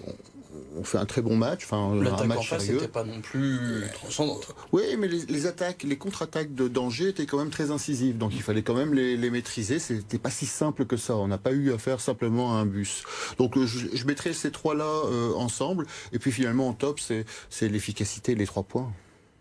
on 0.77 0.83
fait 0.83 0.97
un 0.97 1.05
très 1.05 1.21
bon 1.21 1.35
match. 1.35 1.61
Enfin, 1.63 1.95
L'attaque 1.95 2.37
en 2.37 2.41
face 2.41 2.69
n'était 2.69 2.87
pas 2.87 3.03
non 3.03 3.21
plus 3.21 3.83
transcendante. 3.93 4.53
Oui, 4.71 4.83
mais 4.99 5.07
les, 5.07 5.25
les 5.25 5.45
attaques, 5.45 5.83
les 5.83 5.97
contre-attaques 5.97 6.53
de 6.53 6.67
danger 6.67 7.09
étaient 7.09 7.25
quand 7.25 7.37
même 7.37 7.49
très 7.49 7.71
incisives. 7.71 8.17
Donc 8.17 8.33
il 8.35 8.41
fallait 8.41 8.63
quand 8.63 8.75
même 8.75 8.93
les, 8.93 9.17
les 9.17 9.29
maîtriser. 9.29 9.79
C'était 9.79 10.17
pas 10.17 10.29
si 10.29 10.45
simple 10.45 10.85
que 10.85 10.97
ça. 10.97 11.15
On 11.15 11.27
n'a 11.27 11.37
pas 11.37 11.51
eu 11.51 11.71
à 11.73 11.77
faire 11.77 12.01
simplement 12.01 12.57
un 12.57 12.65
bus. 12.65 13.03
Donc 13.37 13.57
je, 13.57 13.87
je 13.93 14.05
mettrais 14.05 14.33
ces 14.33 14.51
trois-là 14.51 14.83
euh, 14.83 15.33
ensemble. 15.35 15.85
Et 16.11 16.19
puis 16.19 16.31
finalement, 16.31 16.67
en 16.67 16.73
top, 16.73 16.99
c'est 16.99 17.69
l'efficacité, 17.69 18.35
les 18.35 18.45
trois 18.45 18.63
points. 18.63 18.91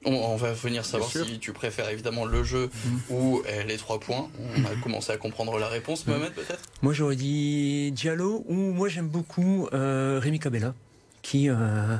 On, 0.05 0.37
va 0.37 0.53
venir 0.53 0.85
savoir 0.85 1.11
si 1.11 1.39
tu 1.39 1.53
préfères 1.53 1.89
évidemment 1.89 2.25
le 2.25 2.45
jeu 2.45 2.67
mmh. 2.69 3.13
ou 3.13 3.43
euh, 3.49 3.63
les 3.65 3.77
trois 3.77 4.01
points. 4.01 4.29
On 4.57 4.65
a 4.65 4.83
commencé 4.83 5.13
à 5.13 5.17
comprendre 5.17 5.59
la 5.59 5.69
réponse, 5.69 6.07
Mohamed, 6.07 6.33
peut-être? 6.33 6.61
Moi, 6.83 6.93
j'aurais 6.93 7.17
dit 7.17 7.93
Diallo 7.93 8.45
ou 8.49 8.55
moi, 8.55 8.89
j'aime 8.89 9.09
beaucoup 9.09 9.69
euh, 9.73 10.21
Rémi 10.23 10.39
Cabella 10.39 10.75
qui, 11.25 11.49
euh, 11.49 11.97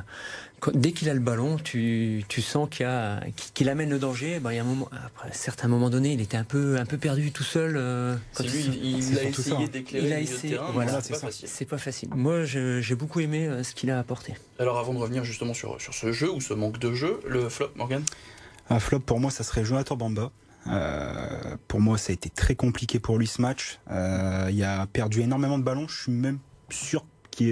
dès 0.73 0.91
qu'il 0.93 1.09
a 1.09 1.13
le 1.13 1.19
ballon, 1.19 1.57
tu, 1.57 2.23
tu 2.29 2.41
sens 2.41 2.69
qu'il 2.69 2.87
qu 3.55 3.67
amène 3.67 3.89
le 3.89 3.99
danger. 3.99 4.39
Ben, 4.39 4.53
il 4.53 4.55
y 4.55 4.59
a 4.59 4.61
un 4.61 4.65
moment, 4.65 4.87
après, 5.05 5.27
à 5.27 5.31
un 5.31 5.33
certain 5.33 5.67
moment 5.67 5.89
donné, 5.89 6.13
il 6.13 6.21
était 6.21 6.37
un 6.37 6.43
peu, 6.45 6.77
un 6.77 6.85
peu 6.85 6.97
perdu 6.97 7.31
tout 7.31 7.43
seul. 7.43 7.75
Euh, 7.75 8.15
c'est 8.31 8.43
lui, 8.43 8.63
il, 8.81 9.11
il 9.11 9.19
a 9.19 9.23
essayé 9.23 9.67
d'éclairer 9.67 10.09
le 10.09 10.19
essayé, 10.19 10.53
terrain, 10.53 10.69
voilà, 10.71 11.01
c'est 11.01 11.13
pas 11.13 11.19
facile. 11.19 11.49
C'est 11.51 11.65
pas 11.65 11.77
facile. 11.79 12.09
Moi, 12.15 12.45
j'ai 12.45 12.95
beaucoup 12.95 13.19
aimé 13.19 13.47
euh, 13.47 13.63
ce 13.63 13.73
qu'il 13.73 13.89
a 13.89 13.99
apporté. 13.99 14.35
Alors, 14.59 14.77
avant 14.77 14.93
de 14.93 14.99
revenir 14.99 15.23
justement 15.23 15.53
sur, 15.53 15.81
sur 15.81 15.93
ce 15.93 16.11
jeu 16.11 16.31
ou 16.31 16.39
ce 16.39 16.53
manque 16.53 16.77
de 16.79 16.93
jeu, 16.93 17.19
le 17.27 17.49
flop, 17.49 17.71
Morgan? 17.75 18.03
Un 18.69 18.79
flop 18.79 18.99
pour 18.99 19.19
moi, 19.19 19.31
ça 19.31 19.43
serait 19.43 19.65
Jonathan 19.65 19.97
Bamba. 19.97 20.31
Euh, 20.67 21.57
pour 21.67 21.81
moi, 21.81 21.97
ça 21.97 22.11
a 22.11 22.13
été 22.13 22.29
très 22.29 22.55
compliqué 22.55 22.99
pour 22.99 23.17
lui 23.17 23.27
ce 23.27 23.41
match. 23.41 23.79
Euh, 23.91 24.49
il 24.51 24.63
a 24.63 24.85
perdu 24.87 25.21
énormément 25.21 25.57
de 25.59 25.63
ballons. 25.63 25.87
Je 25.87 26.03
suis 26.03 26.11
même 26.11 26.39
sûr 26.69 27.05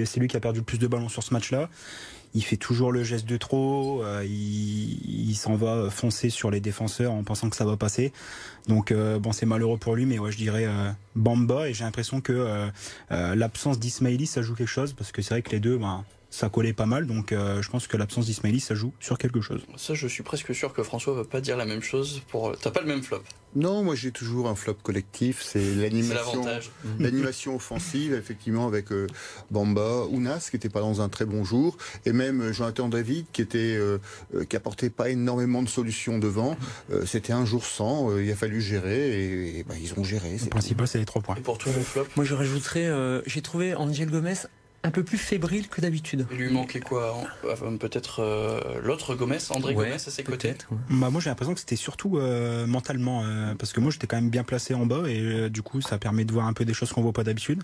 c'est 0.04 0.20
lui 0.20 0.28
qui 0.28 0.36
a 0.36 0.40
perdu 0.40 0.60
le 0.60 0.64
plus 0.64 0.78
de 0.78 0.86
ballons 0.86 1.08
sur 1.08 1.22
ce 1.22 1.32
match-là. 1.32 1.68
Il 2.36 2.42
fait 2.42 2.56
toujours 2.56 2.90
le 2.90 3.04
geste 3.04 3.26
de 3.26 3.36
trop, 3.36 4.02
euh, 4.02 4.24
il, 4.26 5.36
s'en 5.36 5.54
va 5.54 5.88
foncer 5.88 6.30
sur 6.30 6.50
les 6.50 6.58
défenseurs 6.58 7.12
en 7.12 7.22
pensant 7.22 7.48
que 7.48 7.54
ça 7.54 7.64
va 7.64 7.76
passer. 7.76 8.12
Donc 8.66 8.90
euh, 8.90 9.20
bon, 9.20 9.30
c'est 9.30 9.46
malheureux 9.46 9.78
pour 9.78 9.94
lui, 9.94 10.04
mais 10.04 10.18
ouais, 10.18 10.32
je 10.32 10.36
dirais 10.36 10.64
euh, 10.66 10.90
Bamba. 11.14 11.68
Et 11.68 11.74
j'ai 11.74 11.84
l'impression 11.84 12.20
que 12.20 12.32
euh, 12.32 12.66
euh, 13.12 13.36
l'absence 13.36 13.78
d'Ismaili, 13.78 14.26
ça 14.26 14.42
joue 14.42 14.56
quelque 14.56 14.66
chose 14.66 14.94
parce 14.94 15.12
que 15.12 15.22
c'est 15.22 15.34
vrai 15.34 15.42
que 15.42 15.50
les 15.50 15.60
deux, 15.60 15.78
ben, 15.78 16.04
ça 16.34 16.48
collait 16.48 16.72
pas 16.72 16.86
mal. 16.86 17.06
Donc 17.06 17.30
euh, 17.30 17.62
je 17.62 17.70
pense 17.70 17.86
que 17.86 17.96
l'absence 17.96 18.26
d'Ismaili, 18.26 18.58
ça 18.58 18.74
joue 18.74 18.92
sur 18.98 19.18
quelque 19.18 19.40
chose. 19.40 19.64
Ça, 19.76 19.94
je 19.94 20.08
suis 20.08 20.24
presque 20.24 20.52
sûr 20.54 20.72
que 20.72 20.82
François 20.82 21.14
va 21.14 21.24
pas 21.24 21.40
dire 21.40 21.56
la 21.56 21.64
même 21.64 21.82
chose. 21.82 22.22
Pour, 22.28 22.56
t'as 22.58 22.70
pas 22.70 22.80
le 22.80 22.88
même 22.88 23.02
flop. 23.02 23.22
Non, 23.54 23.84
moi 23.84 23.94
j'ai 23.94 24.10
toujours 24.10 24.48
un 24.48 24.56
flop 24.56 24.74
collectif. 24.82 25.42
C'est 25.42 25.74
l'animation, 25.76 26.44
l'animation 26.98 27.54
offensive, 27.54 28.14
effectivement 28.14 28.66
avec 28.66 28.90
euh, 28.90 29.06
Bamba, 29.52 30.06
Ounas 30.10 30.48
qui 30.50 30.56
était 30.56 30.68
pas 30.68 30.80
dans 30.80 31.00
un 31.00 31.08
très 31.08 31.24
bon 31.24 31.44
jour, 31.44 31.76
et 32.04 32.12
même 32.12 32.52
Jonathan 32.52 32.88
David 32.88 33.26
qui 33.32 33.40
était 33.40 33.76
euh, 33.76 33.98
qui 34.48 34.56
apportait 34.56 34.90
pas 34.90 35.10
énormément 35.10 35.62
de 35.62 35.68
solutions 35.68 36.18
devant. 36.18 36.56
Euh, 36.90 37.06
c'était 37.06 37.32
un 37.32 37.44
jour 37.44 37.64
sans. 37.64 38.18
il 38.18 38.30
a 38.30 38.34
fallu 38.34 38.60
gérer 38.60 39.22
et, 39.22 39.58
et 39.60 39.62
bah, 39.62 39.74
ils 39.80 39.94
ont 39.96 40.02
géré. 40.02 40.36
Le 40.42 40.50
principal, 40.50 40.88
c'est 40.88 40.98
les 40.98 41.04
trois 41.04 41.22
points. 41.22 41.36
Et 41.36 41.40
pour 41.40 41.58
toi, 41.58 41.70
le 41.76 41.80
flop 41.80 42.06
Moi, 42.16 42.24
je 42.24 42.34
rajouterais, 42.34 43.22
j'ai 43.26 43.40
trouvé 43.40 43.76
Angel 43.76 44.10
Gomez 44.10 44.34
un 44.84 44.90
peu 44.90 45.02
plus 45.02 45.18
fébrile 45.18 45.66
que 45.68 45.80
d'habitude. 45.80 46.26
Il 46.30 46.36
lui 46.36 46.52
manquait 46.52 46.80
quoi 46.80 47.16
Peut-être 47.80 48.20
euh, 48.20 48.80
l'autre 48.82 49.14
Gomez, 49.14 49.38
André 49.50 49.74
ouais, 49.74 49.84
Gomez 49.84 49.94
à 49.94 49.98
ses 49.98 50.22
côtés 50.22 50.50
ouais. 50.50 50.78
bah, 50.90 51.10
Moi 51.10 51.20
j'ai 51.20 51.30
l'impression 51.30 51.54
que 51.54 51.60
c'était 51.60 51.74
surtout 51.74 52.18
euh, 52.18 52.66
mentalement, 52.66 53.22
euh, 53.24 53.54
parce 53.58 53.72
que 53.72 53.80
moi 53.80 53.90
j'étais 53.90 54.06
quand 54.06 54.16
même 54.16 54.30
bien 54.30 54.44
placé 54.44 54.74
en 54.74 54.84
bas 54.84 55.08
et 55.08 55.20
euh, 55.20 55.48
du 55.48 55.62
coup 55.62 55.80
ça 55.80 55.98
permet 55.98 56.26
de 56.26 56.32
voir 56.32 56.46
un 56.46 56.52
peu 56.52 56.66
des 56.66 56.74
choses 56.74 56.92
qu'on 56.92 57.00
voit 57.02 57.14
pas 57.14 57.24
d'habitude. 57.24 57.62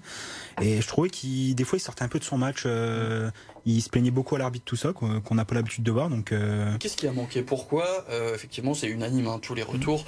Et 0.63 0.81
je 0.81 0.87
trouvais 0.89 1.11
qu'il 1.11 1.55
des 1.55 1.65
fois 1.65 1.77
il 1.79 1.83
sortait 1.83 2.05
un 2.05 2.09
peu 2.09 2.19
de 2.19 2.25
son 2.25 2.39
match, 2.39 2.63
euh, 2.65 3.31
il 3.67 3.83
se 3.83 3.91
plaignait 3.91 4.11
beaucoup 4.11 4.37
à 4.37 4.39
l'arbitre 4.39 4.65
tout 4.65 4.77
ça, 4.77 4.93
qu'on 4.93 5.35
n'a 5.35 5.45
pas 5.45 5.55
l'habitude 5.55 5.85
de 5.85 5.91
voir. 5.91 6.09
Donc 6.09 6.33
Qu'est-ce 6.79 6.97
qui 6.97 7.07
a 7.07 7.13
manqué? 7.13 7.43
Pourquoi 7.43 8.07
Effectivement 8.35 8.75
c'est 8.75 8.89
unanime, 8.89 9.27
hein, 9.27 9.39
tous 9.41 9.55
les 9.55 9.63
retours 9.63 10.05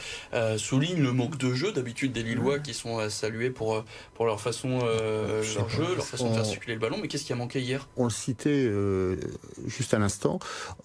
soulignent 0.56 1.02
le 1.02 1.12
manque 1.12 1.36
de 1.38 1.52
jeu 1.52 1.72
d'habitude 1.72 2.12
des 2.12 2.22
Lillois 2.22 2.58
qui 2.58 2.74
sont 2.74 3.08
salués 3.10 3.50
pour, 3.50 3.84
pour 4.14 4.26
leur 4.26 4.40
façon, 4.40 4.78
leur 4.78 5.68
jeu, 5.68 5.94
leur 5.96 6.06
façon 6.06 6.30
de 6.30 6.34
faire 6.34 6.46
circuler 6.46 6.74
le 6.74 6.80
ballon 6.80 6.92
mais 7.02 7.08
qu'est-ce 7.08 7.24
qui 7.24 7.32
a 7.32 7.36
manqué 7.36 7.60
hier? 7.60 7.88
On 7.96 8.04
le 8.04 8.10
citait 8.10 8.50
euh, 8.50 9.16
juste 9.66 9.92
à 9.92 9.98
l'instant. 9.98 10.38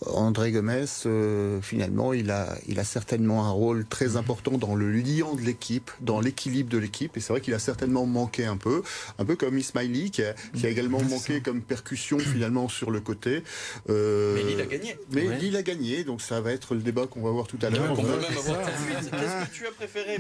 André 0.06 0.52
Gomez, 0.52 0.86
euh, 1.06 1.62
finalement, 1.62 2.12
il 2.14 2.32
a, 2.32 2.58
il 2.68 2.80
a 2.80 2.84
certainement 2.84 3.46
un 3.46 3.52
rôle 3.52 3.86
très 3.86 4.18
important 4.18 4.58
dans 4.58 4.76
le 4.76 4.92
lien 4.92 5.34
de 5.36 5.42
l'équipe, 5.42 5.92
dans 6.02 6.20
l'équilibre 6.20 6.70
de 6.70 6.80
l'équipe. 6.80 7.16
Et 7.16 7.20
c'est 7.20 7.34
vrai 7.34 7.42
qu'il 7.42 7.54
a 7.54 7.60
certainement 7.60 8.06
manqué 8.06 8.46
un 8.46 8.58
peu, 8.58 8.82
un 9.20 9.26
peu 9.26 9.36
comme 9.36 9.58
Ismaili, 9.58 10.12
qui 10.12 10.24
a, 10.24 10.34
qui 10.56 10.66
a 10.66 10.70
également 10.70 11.02
manqué 11.04 11.42
comme 11.42 11.62
percussion 11.62 12.18
finalement 12.18 12.57
sur 12.68 12.92
le 12.92 13.00
côté. 13.00 13.44
Euh, 13.90 14.36
mais 14.36 14.44
Lille 14.44 14.62
a 14.62 14.66
gagné. 14.66 14.98
Mais 15.12 15.28
ouais. 15.28 15.38
Lille 15.38 15.56
a 15.56 15.62
gagné, 15.62 16.04
donc 16.04 16.22
ça 16.22 16.42
va 16.42 16.52
être 16.52 16.74
le 16.74 16.82
débat 16.82 17.06
qu'on 17.06 17.22
va 17.22 17.30
voir 17.30 17.48
tout 17.48 17.60
à 17.62 17.70
l'heure. 17.70 17.92
On 17.92 17.96
peut 17.96 18.08
même 18.08 18.38
avoir 18.38 18.62
tout 18.62 18.72
de 18.72 19.00
suite. 19.00 19.12
Qu'est-ce 19.12 19.46
que 19.46 19.54
tu 19.54 19.68
as 19.68 19.72
préféré 19.72 20.18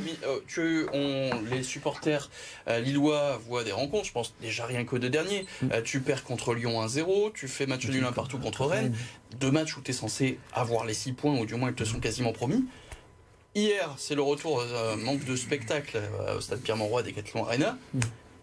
tu, 0.47 0.85
on, 0.93 1.31
Les 1.51 1.63
supporters 1.63 2.29
lillois 2.67 3.41
voient 3.47 3.63
des 3.63 3.71
rencontres, 3.71 4.05
je 4.05 4.11
pense 4.11 4.33
déjà 4.41 4.65
rien 4.65 4.85
que 4.85 4.95
de 4.95 5.07
dernier. 5.07 5.45
tu 5.83 6.01
perds 6.01 6.23
contre 6.23 6.53
Lyon 6.53 6.85
1-0, 6.85 7.33
tu 7.33 7.47
fais 7.47 7.65
match 7.65 7.87
nul 7.87 8.03
un 8.03 8.11
partout 8.11 8.37
contre 8.37 8.65
Rennes, 8.65 8.93
deux 9.39 9.51
matchs 9.51 9.77
où 9.77 9.81
tu 9.81 9.91
es 9.91 9.93
censé 9.93 10.39
avoir 10.53 10.85
les 10.85 10.93
6 10.93 11.13
points, 11.13 11.39
ou 11.39 11.45
du 11.45 11.55
moins 11.55 11.69
ils 11.69 11.75
te 11.75 11.83
sont 11.83 11.99
quasiment 11.99 12.33
promis. 12.33 12.65
Hier, 13.57 13.95
c'est 13.97 14.13
le 14.13 14.21
retour, 14.21 14.59
euh, 14.59 14.95
manque 14.97 15.25
de 15.25 15.35
spectacle 15.35 15.97
euh, 15.97 16.37
au 16.37 16.41
stade 16.41 16.59
Pierre-Mauroy 16.59 17.01
des 17.01 17.11
Cathlon 17.11 17.43
Arena. 17.43 17.75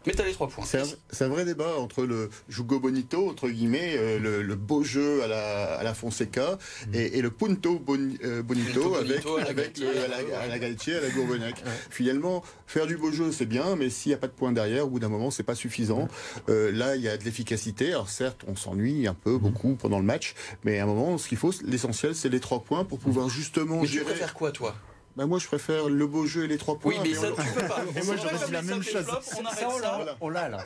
Mais 0.07 0.13
t'as 0.13 0.25
les 0.25 0.33
trois 0.33 0.49
points. 0.49 0.65
C'est 0.67 0.81
un, 0.81 1.27
un, 1.27 1.29
vrai 1.29 1.45
débat 1.45 1.77
entre 1.79 2.05
le 2.05 2.29
jugo 2.49 2.79
bonito, 2.79 3.29
entre 3.29 3.49
guillemets, 3.49 3.95
euh, 3.97 4.19
le, 4.19 4.43
le, 4.43 4.55
beau 4.55 4.85
jeu 4.85 5.23
à 5.23 5.27
la, 5.27 5.77
à 5.77 5.83
la 5.83 5.95
Fonseca, 5.95 6.59
mm. 6.89 6.95
et, 6.95 7.19
et, 7.19 7.23
le 7.23 7.31
punto 7.31 7.79
bon, 7.79 8.17
euh, 8.23 8.43
bonito, 8.43 8.83
punto 8.83 8.95
avec, 8.97 9.25
bonito 9.25 9.37
à 9.37 9.41
la 9.41 9.49
avec 9.49 9.79
le, 9.79 9.89
à, 9.89 10.09
la, 10.09 10.41
à 10.41 10.47
la 10.47 10.59
Galtier, 10.59 10.97
à 10.97 11.01
la 11.01 11.09
Gourvenac. 11.11 11.57
Ouais. 11.57 11.73
Finalement, 11.91 12.43
faire 12.67 12.87
du 12.87 12.97
beau 12.97 13.11
jeu, 13.13 13.33
c'est 13.33 13.47
bien, 13.47 13.77
mais 13.77 13.89
s'il 13.89 14.11
n'y 14.11 14.15
a 14.15 14.19
pas 14.19 14.27
de 14.27 14.33
points 14.33 14.53
derrière, 14.53 14.87
au 14.87 14.91
bout 14.91 14.99
d'un 14.99 15.09
moment, 15.09 15.31
c'est 15.31 15.43
pas 15.43 15.55
suffisant. 15.55 16.03
Ouais. 16.03 16.09
Euh, 16.51 16.73
là, 16.73 16.97
il 16.97 17.03
y 17.03 17.09
a 17.09 17.17
de 17.17 17.25
l'efficacité. 17.25 17.91
Alors 17.91 18.11
certes, 18.11 18.45
on 18.47 18.57
s'ennuie 18.57 19.07
un 19.07 19.15
peu, 19.15 19.35
mm. 19.35 19.39
beaucoup 19.39 19.75
pendant 19.75 19.99
le 19.99 20.05
match, 20.05 20.35
mais 20.65 20.79
à 20.79 20.85
un 20.85 20.87
moment, 20.87 21.17
ce 21.19 21.29
qu'il 21.29 21.39
faut, 21.39 21.53
l'essentiel, 21.65 22.15
c'est 22.15 22.29
les 22.29 22.41
trois 22.41 22.63
points 22.63 22.85
pour 22.85 22.99
pouvoir 22.99 23.29
justement 23.29 23.81
mais 23.81 23.87
gérer. 23.87 24.05
Tu 24.05 24.11
préfères 24.11 24.35
quoi, 24.35 24.53
toi? 24.53 24.75
Bah 25.17 25.27
moi 25.27 25.39
je 25.39 25.47
préfère 25.47 25.89
le 25.89 26.07
beau 26.07 26.27
jeu 26.27 26.45
et 26.45 26.47
les 26.49 26.59
trois 26.59 26.77
points. 26.77 26.95
Oui 26.95 26.99
mais 27.11 27.15
ça 27.15 27.29
on... 27.31 27.43
tu 27.43 27.49
peux 27.53 27.69
pas. 27.69 27.83
Et 27.95 28.05
moi 28.05 28.17
j'aurais 28.17 28.47
dit 28.47 28.53
la 28.53 28.63
même 28.63 28.83
chose. 28.83 29.05
Flop, 29.05 29.41
on 29.41 29.45
arrête 29.45 29.69
ça. 29.81 30.17
On 30.21 30.29
l'a 30.29 30.49
là. 30.49 30.65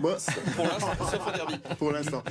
Moi, 0.00 0.16
pour 0.56 0.64
l'instant, 0.64 0.92
Pour 1.78 1.92
l'instant. 1.92 2.22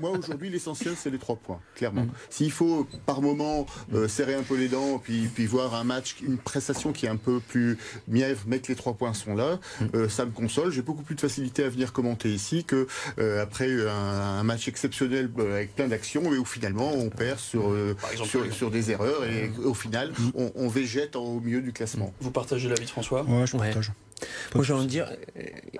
Moi, 0.00 0.10
aujourd'hui 0.10 0.50
l'essentiel 0.50 0.94
c'est 0.96 1.10
les 1.10 1.18
trois 1.18 1.36
points, 1.36 1.60
clairement. 1.74 2.02
Mm. 2.02 2.12
S'il 2.28 2.52
faut 2.52 2.86
par 3.06 3.22
moment 3.22 3.66
euh, 3.94 4.06
serrer 4.06 4.34
un 4.34 4.42
peu 4.42 4.56
les 4.56 4.68
dents 4.68 4.98
puis 4.98 5.28
puis 5.34 5.46
voir 5.46 5.74
un 5.74 5.84
match, 5.84 6.16
une 6.22 6.36
prestation 6.36 6.92
qui 6.92 7.06
est 7.06 7.10
un 7.10 7.16
peu 7.16 7.40
plus 7.40 7.78
mièvre, 8.06 8.42
mais 8.46 8.58
que 8.58 8.68
les 8.68 8.76
trois 8.76 8.94
points 8.94 9.14
sont 9.14 9.34
là, 9.34 9.58
mm. 9.80 9.84
euh, 9.94 10.08
ça 10.08 10.26
me 10.26 10.30
console. 10.30 10.72
J'ai 10.72 10.82
beaucoup 10.82 11.02
plus 11.02 11.14
de 11.14 11.20
facilité 11.20 11.64
à 11.64 11.70
venir 11.70 11.92
commenter 11.94 12.28
ici 12.28 12.64
que 12.64 12.86
euh, 13.18 13.42
après 13.42 13.70
un, 13.88 13.90
un, 13.90 14.42
match 14.42 14.68
exceptionnel 14.68 15.30
avec 15.38 15.74
plein 15.74 15.88
d'actions 15.88 16.34
et 16.34 16.38
où 16.38 16.44
finalement 16.44 16.92
on 16.92 17.08
perd 17.08 17.38
sur 17.38 17.74
exemple, 18.10 18.28
sur, 18.28 18.52
sur, 18.52 18.70
des 18.70 18.90
erreurs 18.90 19.24
et 19.24 19.48
mm. 19.48 19.64
au 19.64 19.74
final 19.74 20.12
on 20.34 20.49
on 20.54 20.68
végète 20.68 21.16
au 21.16 21.40
milieu 21.40 21.60
du 21.60 21.72
classement. 21.72 22.12
Vous 22.20 22.30
partagez 22.30 22.68
l'avis 22.68 22.84
de 22.84 22.90
François 22.90 23.22
Ouais, 23.22 23.46
je 23.46 23.56
partage. 23.56 23.88
Ouais. 23.88 24.28
Moi, 24.54 24.64
j'ai 24.64 24.72
envie 24.72 24.84
de 24.84 24.90
dire, 24.90 25.10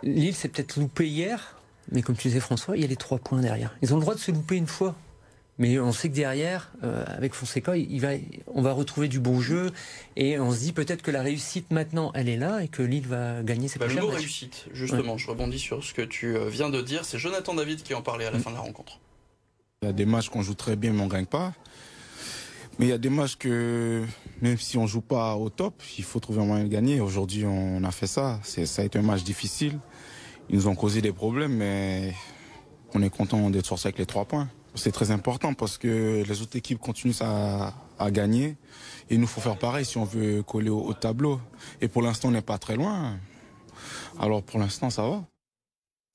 Lille 0.03 0.35
s'est 0.35 0.49
peut-être 0.49 0.77
loupé 0.77 1.09
hier, 1.09 1.57
mais 1.93 2.03
comme 2.03 2.17
tu 2.17 2.29
disais, 2.29 2.41
François, 2.41 2.77
il 2.77 2.83
y 2.83 2.85
a 2.85 2.89
les 2.89 2.97
trois 2.97 3.19
points 3.19 3.41
derrière. 3.41 3.75
Ils 3.83 3.93
ont 3.93 3.97
le 3.97 4.03
droit 4.03 4.15
de 4.15 4.21
se 4.21 4.31
louper 4.31 4.57
une 4.57 4.67
fois. 4.67 4.95
Mais 5.59 5.79
on 5.79 5.93
sait 5.93 6.09
que 6.09 6.15
derrière, 6.15 6.73
euh, 6.85 7.05
avec 7.07 7.35
Fonseca, 7.35 7.77
il 7.77 8.01
va, 8.01 8.13
on 8.47 8.63
va 8.63 8.73
retrouver 8.73 9.09
du 9.09 9.21
bon 9.21 9.43
jeu 9.43 9.73
et 10.17 10.39
on 10.39 10.53
se 10.53 10.61
dit 10.61 10.73
peut-être 10.73 11.03
que 11.03 11.11
la 11.11 11.21
réussite 11.21 11.71
maintenant, 11.71 12.13
elle 12.15 12.31
est 12.31 12.39
là 12.39 12.63
et 12.63 12.69
que 12.69 12.83
Lille 12.83 13.07
va 13.07 13.43
gagner 13.43 13.69
ses 13.69 13.79
bah, 13.79 13.85
prochains 13.85 14.01
Le 14.01 14.07
mot 14.07 14.13
matchs. 14.13 14.21
réussite, 14.23 14.65
justement, 14.73 15.13
ouais. 15.13 15.19
je 15.19 15.27
rebondis 15.27 15.59
sur 15.59 15.85
ce 15.85 15.93
que 15.93 16.01
tu 16.01 16.35
viens 16.49 16.71
de 16.71 16.81
dire. 16.81 17.05
C'est 17.05 17.19
Jonathan 17.19 17.53
David 17.53 17.83
qui 17.83 17.93
en 17.93 18.01
parlait 18.01 18.25
à 18.25 18.31
la 18.31 18.39
mmh. 18.39 18.41
fin 18.41 18.51
de 18.51 18.55
la 18.55 18.63
rencontre. 18.63 19.01
Il 19.83 19.87
y 19.87 19.89
a 19.91 19.93
des 19.93 20.07
matchs 20.07 20.31
qu'on 20.31 20.41
joue 20.41 20.55
très 20.55 20.77
bien 20.77 20.93
mais 20.93 21.03
on 21.03 21.07
ne 21.07 21.11
gagne 21.11 21.27
pas. 21.27 21.53
Mais 22.81 22.87
il 22.87 22.89
y 22.89 22.93
a 22.93 22.99
des 22.99 23.11
matchs 23.11 23.37
que, 23.37 24.07
même 24.41 24.57
si 24.57 24.79
on 24.79 24.87
joue 24.87 25.03
pas 25.03 25.37
au 25.37 25.51
top, 25.51 25.83
il 25.99 26.03
faut 26.03 26.19
trouver 26.19 26.41
un 26.41 26.47
moyen 26.47 26.65
de 26.65 26.71
gagner. 26.71 26.99
Aujourd'hui, 27.03 27.45
on 27.45 27.85
a 27.85 27.91
fait 27.91 28.07
ça. 28.07 28.41
Ça 28.43 28.81
a 28.81 28.85
été 28.87 28.99
un 28.99 29.03
match 29.03 29.23
difficile. 29.23 29.79
Ils 30.49 30.57
nous 30.57 30.67
ont 30.67 30.75
causé 30.75 31.03
des 31.03 31.13
problèmes, 31.13 31.57
mais 31.57 32.15
on 32.95 33.03
est 33.03 33.11
content 33.11 33.51
d'être 33.51 33.67
sorti 33.67 33.87
avec 33.87 33.99
les 33.99 34.07
trois 34.07 34.25
points. 34.25 34.49
C'est 34.77 34.93
très 34.93 35.11
important 35.11 35.53
parce 35.53 35.77
que 35.77 36.25
les 36.27 36.41
autres 36.41 36.57
équipes 36.57 36.79
continuent 36.79 37.21
à, 37.21 37.75
gagner. 38.11 38.57
Et 39.11 39.17
il 39.17 39.21
nous 39.21 39.27
faut 39.27 39.43
faire 39.43 39.59
pareil 39.59 39.85
si 39.85 39.99
on 39.99 40.05
veut 40.05 40.43
coller 40.43 40.71
au 40.71 40.95
tableau. 40.95 41.39
Et 41.83 41.89
pour 41.89 42.01
l'instant, 42.01 42.29
on 42.29 42.31
n'est 42.31 42.41
pas 42.41 42.57
très 42.57 42.77
loin. 42.77 43.19
Alors 44.19 44.43
pour 44.43 44.59
l'instant, 44.59 44.89
ça 44.89 45.03
va. 45.03 45.23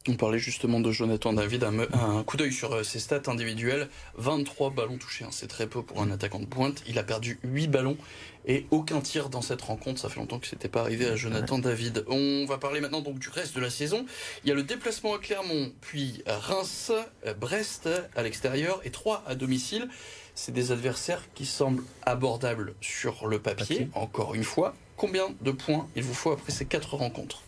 On 0.07 0.13
parlait 0.13 0.37
justement 0.37 0.79
de 0.79 0.91
Jonathan 0.91 1.33
David, 1.33 1.63
un, 1.63 2.23
coup 2.23 2.37
d'œil 2.37 2.53
sur 2.53 2.71
euh, 2.73 2.83
ses 2.83 2.99
stats 2.99 3.23
individuelles. 3.25 3.89
23 4.17 4.69
ballons 4.69 4.97
touchés, 4.97 5.25
hein, 5.25 5.29
c'est 5.31 5.47
très 5.47 5.65
peu 5.65 5.81
pour 5.81 5.99
un 5.99 6.11
attaquant 6.11 6.39
de 6.39 6.45
pointe. 6.45 6.83
Il 6.87 6.99
a 6.99 7.03
perdu 7.03 7.39
8 7.43 7.67
ballons 7.69 7.97
et 8.45 8.67
aucun 8.69 9.01
tir 9.01 9.29
dans 9.29 9.41
cette 9.41 9.63
rencontre. 9.63 9.99
Ça 9.99 10.09
fait 10.09 10.19
longtemps 10.19 10.37
que 10.37 10.45
c'était 10.45 10.69
pas 10.69 10.81
arrivé 10.81 11.07
à 11.07 11.15
Jonathan 11.15 11.57
David. 11.57 12.05
On 12.07 12.45
va 12.45 12.59
parler 12.59 12.81
maintenant 12.81 13.01
donc 13.01 13.17
du 13.17 13.29
reste 13.29 13.55
de 13.55 13.61
la 13.61 13.71
saison. 13.71 14.05
Il 14.43 14.49
y 14.49 14.51
a 14.51 14.55
le 14.55 14.61
déplacement 14.61 15.15
à 15.15 15.17
Clermont, 15.17 15.71
puis 15.81 16.21
Reims, 16.27 16.91
Brest 17.39 17.89
à 18.15 18.21
l'extérieur 18.21 18.81
et 18.83 18.91
3 18.91 19.23
à 19.25 19.33
domicile. 19.33 19.89
C'est 20.35 20.51
des 20.51 20.71
adversaires 20.71 21.23
qui 21.33 21.47
semblent 21.47 21.83
abordables 22.03 22.75
sur 22.79 23.25
le 23.25 23.39
papier, 23.39 23.89
encore 23.95 24.35
une 24.35 24.43
fois. 24.43 24.75
Combien 24.97 25.33
de 25.41 25.51
points 25.51 25.87
il 25.95 26.03
vous 26.03 26.13
faut 26.13 26.31
après 26.31 26.51
ces 26.51 26.65
4 26.65 26.93
rencontres? 26.93 27.44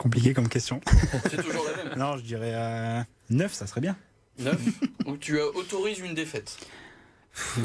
Compliqué 0.00 0.34
comme 0.34 0.48
question. 0.48 0.80
C'est 1.30 1.42
toujours 1.42 1.64
la 1.64 1.84
même. 1.84 1.98
Non, 1.98 2.16
je 2.16 2.22
dirais 2.22 2.52
euh, 2.54 3.00
9, 3.28 3.52
ça 3.52 3.66
serait 3.66 3.80
bien. 3.80 3.96
9 4.38 4.58
Ou 5.06 5.16
tu 5.16 5.38
autorises 5.40 5.98
une 5.98 6.14
défaite 6.14 6.58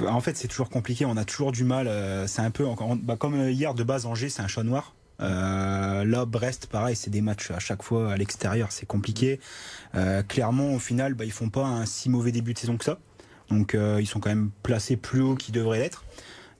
En 0.07 0.19
fait, 0.19 0.35
c'est 0.35 0.47
toujours 0.47 0.69
compliqué. 0.69 1.05
On 1.05 1.15
a 1.15 1.25
toujours 1.25 1.51
du 1.51 1.63
mal. 1.63 1.87
Euh, 1.87 2.27
c'est 2.27 2.41
un 2.41 2.51
peu 2.51 2.65
bah, 3.03 3.15
comme 3.17 3.49
hier 3.49 3.73
de 3.73 3.83
base 3.83 4.05
Angers, 4.05 4.29
c'est 4.29 4.41
un 4.41 4.47
chat 4.47 4.63
noir. 4.63 4.93
Euh, 5.21 6.03
là, 6.03 6.25
Brest, 6.25 6.67
pareil, 6.67 6.95
c'est 6.95 7.09
des 7.09 7.21
matchs 7.21 7.51
à 7.51 7.59
chaque 7.59 7.83
fois 7.83 8.11
à 8.11 8.17
l'extérieur, 8.17 8.71
c'est 8.71 8.85
compliqué. 8.85 9.39
Euh, 9.95 10.23
clairement, 10.23 10.73
au 10.73 10.79
final, 10.79 11.13
bah, 11.13 11.25
ils 11.25 11.31
font 11.31 11.49
pas 11.49 11.65
un 11.65 11.85
si 11.85 12.09
mauvais 12.09 12.31
début 12.31 12.53
de 12.53 12.59
saison 12.59 12.77
que 12.77 12.85
ça. 12.85 12.99
Donc, 13.49 13.75
euh, 13.75 13.99
ils 14.01 14.07
sont 14.07 14.19
quand 14.19 14.29
même 14.29 14.51
placés 14.63 14.97
plus 14.97 15.21
haut 15.21 15.35
qu'ils 15.35 15.53
devraient 15.53 15.79
l'être. 15.79 16.03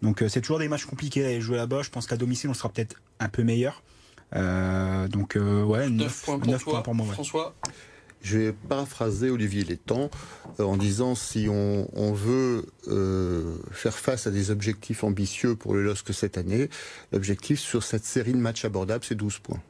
Donc, 0.02 0.24
c'est 0.28 0.42
toujours 0.42 0.60
des 0.60 0.68
matchs 0.68 0.86
compliqués 0.86 1.26
à 1.26 1.40
jouer 1.40 1.58
là-bas. 1.58 1.82
Je 1.82 1.90
pense 1.90 2.06
qu'à 2.06 2.18
domicile, 2.18 2.50
on 2.50 2.54
sera 2.54 2.70
peut-être 2.70 3.02
un 3.20 3.30
peu 3.30 3.44
meilleur. 3.44 3.82
Euh, 4.36 5.08
donc, 5.08 5.36
euh, 5.36 5.64
ouais, 5.64 5.90
9, 5.90 6.24
points 6.24 6.40
pour, 6.40 6.52
9 6.52 6.64
points 6.64 6.82
pour 6.82 6.96
moi. 6.96 7.06
François 7.14 7.56
je 8.26 8.40
vais 8.40 8.54
paraphraser 8.54 9.30
Olivier 9.30 9.64
Létang 9.64 10.10
euh, 10.60 10.64
en 10.64 10.78
disant 10.78 11.14
si 11.14 11.48
on, 11.48 11.88
on 11.94 12.12
veut 12.12 12.66
euh, 12.88 13.56
faire 13.72 13.94
face 13.94 14.26
à 14.26 14.32
des 14.32 14.50
objectifs 14.50 15.04
ambitieux 15.04 15.56
pour 15.56 15.76
le 15.76 15.84
LOSC 15.84 16.12
cette 16.12 16.38
année, 16.38 16.70
l'objectif 17.12 17.60
sur 17.60 17.84
cette 17.84 18.04
série 18.04 18.34
de 18.34 18.40
matchs 18.40 18.66
abordables, 18.66 19.04
c'est 19.04 19.16
12 19.16 19.40
points. 19.40 19.62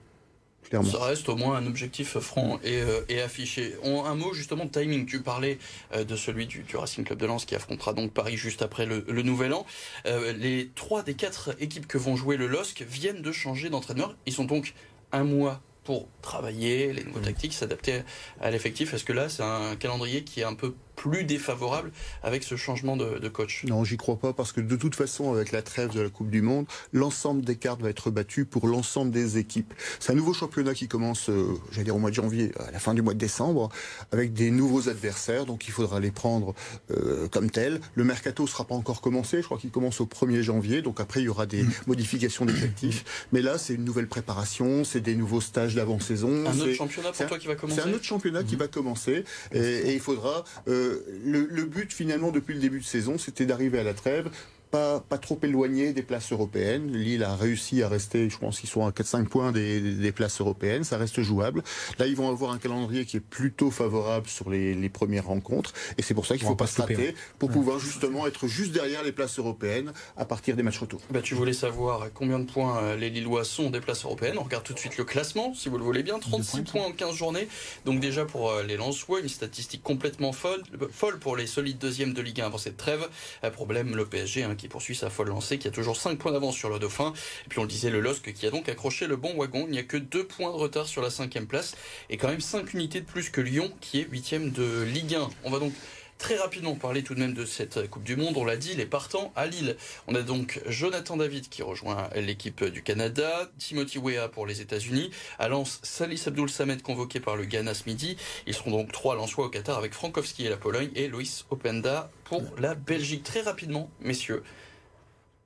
Ça 0.71 1.04
reste 1.04 1.30
au 1.30 1.36
moins 1.36 1.56
un 1.58 1.67
objectif 1.67 2.17
franc 2.19 2.60
et, 2.63 2.82
euh, 2.82 3.23
affiché. 3.23 3.75
un 3.84 4.15
mot 4.15 4.34
justement 4.34 4.65
de 4.65 4.71
timing. 4.71 5.06
Tu 5.06 5.21
parlais 5.21 5.58
euh, 5.93 6.04
de 6.04 6.15
celui 6.15 6.47
du, 6.47 6.65
Racing 6.73 7.06
Club 7.06 7.19
de 7.19 7.25
Lens 7.25 7.45
qui 7.45 7.56
affrontera 7.56 7.93
donc 7.93 8.12
Paris 8.12 8.38
juste 8.38 8.62
après 8.62 8.86
le, 8.86 9.04
Nouvel 9.23 9.54
An. 9.54 9.65
Euh, 10.06 10.34
les 10.34 10.69
trois 10.75 11.04
des 11.04 11.13
quatre 11.13 11.56
équipes 11.62 11.88
que 11.88 11.97
vont 11.97 12.15
jouer 12.15 12.38
le 12.38 12.47
LOSC 12.47 12.84
viennent 12.88 13.21
de 13.21 13.32
changer 13.32 13.69
d'entraîneur. 13.69 14.15
Ils 14.25 14.34
sont 14.34 14.45
donc 14.45 14.73
un 15.12 15.23
mois 15.23 15.62
pour 15.84 16.08
travailler 16.21 16.93
les 16.93 17.04
nouvelles 17.04 17.23
tactiques, 17.23 17.54
s'adapter 17.54 18.01
à 18.41 18.49
l'effectif. 18.49 18.93
Est-ce 18.93 19.04
que 19.06 19.13
là, 19.13 19.30
c'est 19.30 19.43
un 19.43 19.75
calendrier 19.75 20.23
qui 20.23 20.41
est 20.41 20.45
un 20.45 20.56
peu 20.56 20.73
plus 20.96 21.24
défavorable 21.24 21.92
avec 22.24 22.44
ce 22.44 22.56
changement 22.56 22.98
de, 22.98 23.28
coach 23.30 23.66
Non, 23.66 23.84
j'y 23.84 23.98
crois 23.98 24.18
pas 24.18 24.34
parce 24.34 24.52
que 24.52 24.62
de 24.62 24.76
toute 24.76 24.96
façon, 24.96 25.34
avec 25.34 25.52
la 25.52 25.62
trêve 25.62 25.94
de 25.94 26.02
la 26.02 26.10
Coupe 26.10 26.30
du 26.30 26.42
Monde, 26.42 26.66
l'ensemble 26.94 27.44
des 27.44 27.56
cartes 27.56 27.82
va 27.82 27.90
être 27.90 28.12
battu 28.12 28.46
pour 28.46 28.68
l'ensemble 28.68 29.12
des 29.12 29.38
équipes. 29.38 29.74
C'est 30.00 30.12
un 30.12 30.16
nouveau 30.16 30.34
championnat 30.34 30.74
qui 30.74 30.88
commence, 30.88 31.30
euh, 31.30 31.54
j'allais 31.72 31.86
dire 31.86 31.96
au 31.96 32.00
mois 32.00 32.10
de 32.10 32.16
janvier, 32.16 32.52
à 32.60 32.72
la 32.72 32.80
fin 32.80 32.94
du 32.94 33.02
mois 33.02 33.14
de 33.14 33.20
décembre, 33.20 33.70
avec 34.12 34.34
des 34.34 34.52
nouveaux 34.52 34.90
adversaires, 34.90 35.46
donc 35.46 35.68
il 35.68 35.72
faudra 35.72 36.00
les 36.00 36.12
prendre 36.12 36.54
euh, 36.92 37.28
comme 37.30 37.50
tels. 37.50 37.82
Le 37.96 38.04
mercato 38.04 38.48
sera 38.48 38.66
pas 38.66 38.76
encore 38.76 39.02
commencé, 39.02 39.38
je 39.38 39.46
crois 39.46 39.58
qu'il 39.58 39.72
commence 39.72 40.02
au 40.02 40.06
1er 40.06 40.42
janvier, 40.42 40.82
donc 40.82 41.00
après 41.00 41.22
il 41.22 41.26
y 41.26 41.30
aura 41.30 41.46
des 41.46 41.64
mm. 41.64 41.72
modifications 41.88 42.46
d'effectifs. 42.46 43.28
Mais 43.32 43.42
là, 43.42 43.58
c'est 43.58 43.74
une 43.74 43.86
nouvelle 43.86 44.08
préparation, 44.08 44.84
c'est 44.84 45.02
des 45.02 45.16
nouveaux 45.16 45.42
stages 45.42 45.76
d'avant-saison. 45.76 46.46
Un 46.46 46.60
autre 46.60 46.74
championnat 46.74 47.12
pour 47.12 47.26
toi 47.26 47.40
qui 47.40 47.48
va 47.48 47.56
commencer 47.56 47.82
C'est 47.82 47.90
un 47.90 47.94
autre 47.94 48.04
championnat 48.04 48.44
qui 48.44 48.56
mm. 48.56 48.60
va 48.60 48.68
commencer 48.68 49.24
et, 49.54 49.94
il 49.94 50.00
faudra 50.00 50.44
euh, 50.68 50.85
le, 51.24 51.63
but 51.63 51.91
finalement 51.91 52.32
depuis 52.32 52.54
le 52.54 52.60
début 52.60 52.80
de 52.80 52.86
saison, 52.86 53.17
c'était 53.17 53.45
d'arriver 53.45 53.80
à 53.80 53.84
la 53.84 53.93
trêve 53.93 54.30
pas, 54.71 55.01
trop 55.21 55.39
éloigné 55.43 55.93
des 55.93 56.04
places 56.04 56.32
européennes. 56.32 56.91
Lille 56.91 57.23
a 57.23 57.36
réussi 57.36 57.84
à 57.84 57.89
rester, 57.89 58.30
je 58.30 58.38
pense 58.38 58.60
qu'ils 58.60 58.69
sont 58.69 58.86
à 58.86 58.91
4-5 58.91 59.25
points 59.25 59.51
des, 59.51 60.12
places 60.12 60.39
européennes. 60.39 60.84
Ça 60.84 60.97
reste 60.97 61.21
jouable. 61.21 61.63
Là, 61.99 62.08
ils 62.08 62.15
vont 62.15 62.30
avoir 62.30 62.51
un 62.51 62.58
calendrier 62.58 63.06
qui 63.06 63.17
est 63.17 63.21
plutôt 63.21 63.71
favorable 63.71 64.28
sur 64.28 64.49
les, 64.49 64.89
premières 64.89 65.25
rencontres. 65.25 65.73
Et 65.97 66.01
c'est 66.01 66.13
pour 66.13 66.25
ça 66.25 66.36
qu'il 66.36 66.43
ne 66.45 66.49
faut 66.49 66.56
pas 66.56 66.67
se 66.67 66.82
rater 66.82 67.15
pour 67.39 67.49
pouvoir 67.49 67.80
justement 67.80 68.28
être 68.28 68.47
juste 68.47 68.71
derrière 68.71 69.04
les 69.04 69.12
places 69.12 69.39
européennes 69.39 69.91
à 70.15 70.25
partir 70.25 70.56
des 70.56 70.63
matchs 70.63 70.80
retour. 70.80 71.01
Bah, 71.10 71.21
tu 71.21 71.34
voulais 71.34 71.54
savoir 71.54 72.08
combien 72.13 72.39
de 72.39 72.49
points 72.49 72.82
euh, 72.82 72.95
les 72.95 73.10
Lillois 73.10 73.43
sont 73.43 73.69
des 73.69 73.82
places 73.82 74.06
européennes. 74.06 74.36
On 74.38 74.43
regarde 74.43 74.63
tout 74.63 74.73
de 74.73 74.80
suite 74.80 74.97
le 74.97 75.04
classement, 75.04 75.54
si 75.54 75.69
vous 75.69 75.78
le 75.78 75.84
voulez 75.84 76.04
bien. 76.04 76.19
36 76.19 76.62
points 76.62 76.86
en 76.86 76.91
15 76.91 77.15
journées. 77.15 77.47
Donc 77.86 77.99
déjà 77.99 78.25
pour 78.25 78.49
euh, 78.49 78.63
les 78.63 78.78
Lensois, 78.78 79.19
une 79.19 79.30
statistique 79.30 79.84
complètement 79.84 80.32
folle, 80.32 80.63
folle 80.91 81.19
pour 81.19 81.36
les 81.36 81.47
solides 81.47 81.78
deuxièmes 81.78 82.13
de 82.13 82.21
Ligue 82.21 82.41
1 82.41 82.45
avant 82.45 82.58
cette 82.58 82.78
trêve. 82.78 83.08
Un 83.43 83.49
problème, 83.49 83.95
le 83.95 84.06
PSG 84.06 84.43
hein, 84.43 84.55
qui 84.56 84.68
poursuit 84.68 84.96
sa 84.96 85.10
folle 85.10 85.30
lancée, 85.30 85.58
qui 85.58 85.68
a 85.68 85.72
toujours 85.72 85.98
5 85.98 86.18
points 86.18 86.32
d'avance 86.32 86.56
sur 86.56 86.70
le 86.70 86.80
Dauphin. 86.80 87.13
Et 87.46 87.50
puis 87.50 87.60
on 87.60 87.63
le 87.63 87.68
disait, 87.68 87.89
le 87.89 88.00
LOSC 88.00 88.34
qui 88.34 88.46
a 88.46 88.52
donc 88.52 88.70
accroché 88.70 89.08
le 89.08 89.15
bon 89.15 89.36
wagon. 89.36 89.65
Il 89.68 89.72
n'y 89.72 89.80
a 89.80 89.84
que 89.84 89.98
2 89.98 90.26
points 90.26 90.52
de 90.52 90.58
retard 90.58 90.88
sur 90.88 91.02
la 91.02 91.10
cinquième 91.10 91.48
place 91.48 91.76
et 92.10 92.18
quand 92.18 92.28
même 92.28 92.41
5 92.41 92.74
unités 92.74 93.02
de 93.02 93.06
plus 93.06 93.30
que 93.30 93.41
Lyon 93.41 93.72
qui 93.82 94.00
est 94.00 94.08
8 94.10 94.54
de 94.54 94.84
Ligue 94.84 95.15
1. 95.15 95.30
On 95.44 95.50
va 95.50 95.60
donc 95.60 95.74
très 96.17 96.38
rapidement 96.38 96.75
parler 96.75 97.04
tout 97.04 97.13
de 97.13 97.19
même 97.19 97.34
de 97.34 97.45
cette 97.45 97.89
Coupe 97.89 98.04
du 98.04 98.15
Monde. 98.15 98.38
On 98.38 98.45
l'a 98.45 98.58
dit, 98.58 98.73
les 98.75 98.86
partants 98.86 99.32
à 99.36 99.45
Lille. 99.45 99.75
On 100.08 100.15
a 100.15 100.21
donc 100.21 100.62
Jonathan 100.67 101.17
David 101.17 101.49
qui 101.49 101.62
rejoint 101.62 102.10
l'équipe 102.15 102.63
du 102.63 102.82
Canada, 102.84 103.49
Timothy 103.60 103.97
Weah 103.97 104.30
pour 104.30 104.45
les 104.45 104.62
États-Unis, 104.62 105.12
à 105.39 105.49
Lens, 105.49 105.80
Salis 105.84 106.23
Abdul 106.25 106.49
Samed 106.49 106.82
convoqué 106.82 107.19
par 107.19 107.36
le 107.36 107.45
Ghana 107.45 107.73
ce 107.73 107.84
midi. 107.86 108.17
Ils 108.47 108.54
seront 108.54 108.71
donc 108.71 108.91
trois 108.91 109.15
Lensois 109.15 109.45
au 109.45 109.49
Qatar 109.49 109.78
avec 109.78 109.93
Frankowski 109.93 110.45
et 110.45 110.49
la 110.49 110.58
Pologne 110.58 110.89
et 110.95 111.08
Loïs 111.08 111.45
Openda 111.49 112.10
pour 112.23 112.43
la 112.58 112.75
Belgique. 112.75 113.23
Très 113.23 113.41
rapidement, 113.41 113.89
messieurs, 113.99 114.43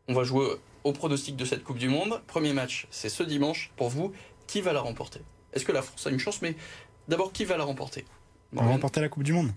on 0.08 0.14
va 0.14 0.24
jouer 0.24 0.56
au 0.84 0.94
pronostic 0.94 1.36
de 1.36 1.46
cette 1.46 1.64
Coupe 1.64 1.78
du 1.78 1.90
Monde. 1.90 2.22
Premier 2.28 2.54
match, 2.54 2.88
c'est 2.90 3.10
ce 3.10 3.24
dimanche. 3.24 3.72
Pour 3.76 3.90
vous, 3.90 4.14
qui 4.48 4.62
va 4.62 4.72
la 4.74 4.82
remporter? 4.82 5.22
Est-ce 5.54 5.66
que 5.66 5.72
la 5.72 5.82
France 5.82 6.08
a 6.08 6.10
une 6.10 6.20
chance? 6.20 6.42
Mais 6.42 6.56
d'abord, 7.08 7.34
qui 7.34 7.44
va 7.44 7.58
la 7.58 7.64
remporter? 7.64 8.06
On 8.56 8.64
va 8.64 8.70
remporter 8.70 9.02
la 9.02 9.10
Coupe 9.10 9.24
du 9.24 9.34
Monde. 9.34 9.52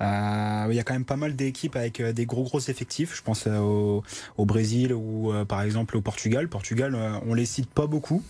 Euh, 0.00 0.66
il 0.70 0.76
y 0.76 0.80
a 0.80 0.84
quand 0.84 0.94
même 0.94 1.04
pas 1.04 1.16
mal 1.16 1.36
d'équipes 1.36 1.76
avec 1.76 2.00
euh, 2.00 2.12
des 2.12 2.26
gros 2.26 2.44
gros 2.44 2.60
effectifs. 2.60 3.14
Je 3.16 3.22
pense 3.22 3.44
euh, 3.46 4.00
au, 4.36 4.44
Brésil 4.44 4.92
ou 4.92 5.32
par 5.46 5.62
exemple 5.62 5.96
au 5.96 6.00
Portugal. 6.00 6.48
Portugal, 6.48 6.96
on 7.26 7.34
les 7.34 7.46
cite 7.46 7.70
pas 7.70 7.86
beaucoup, 7.86 8.22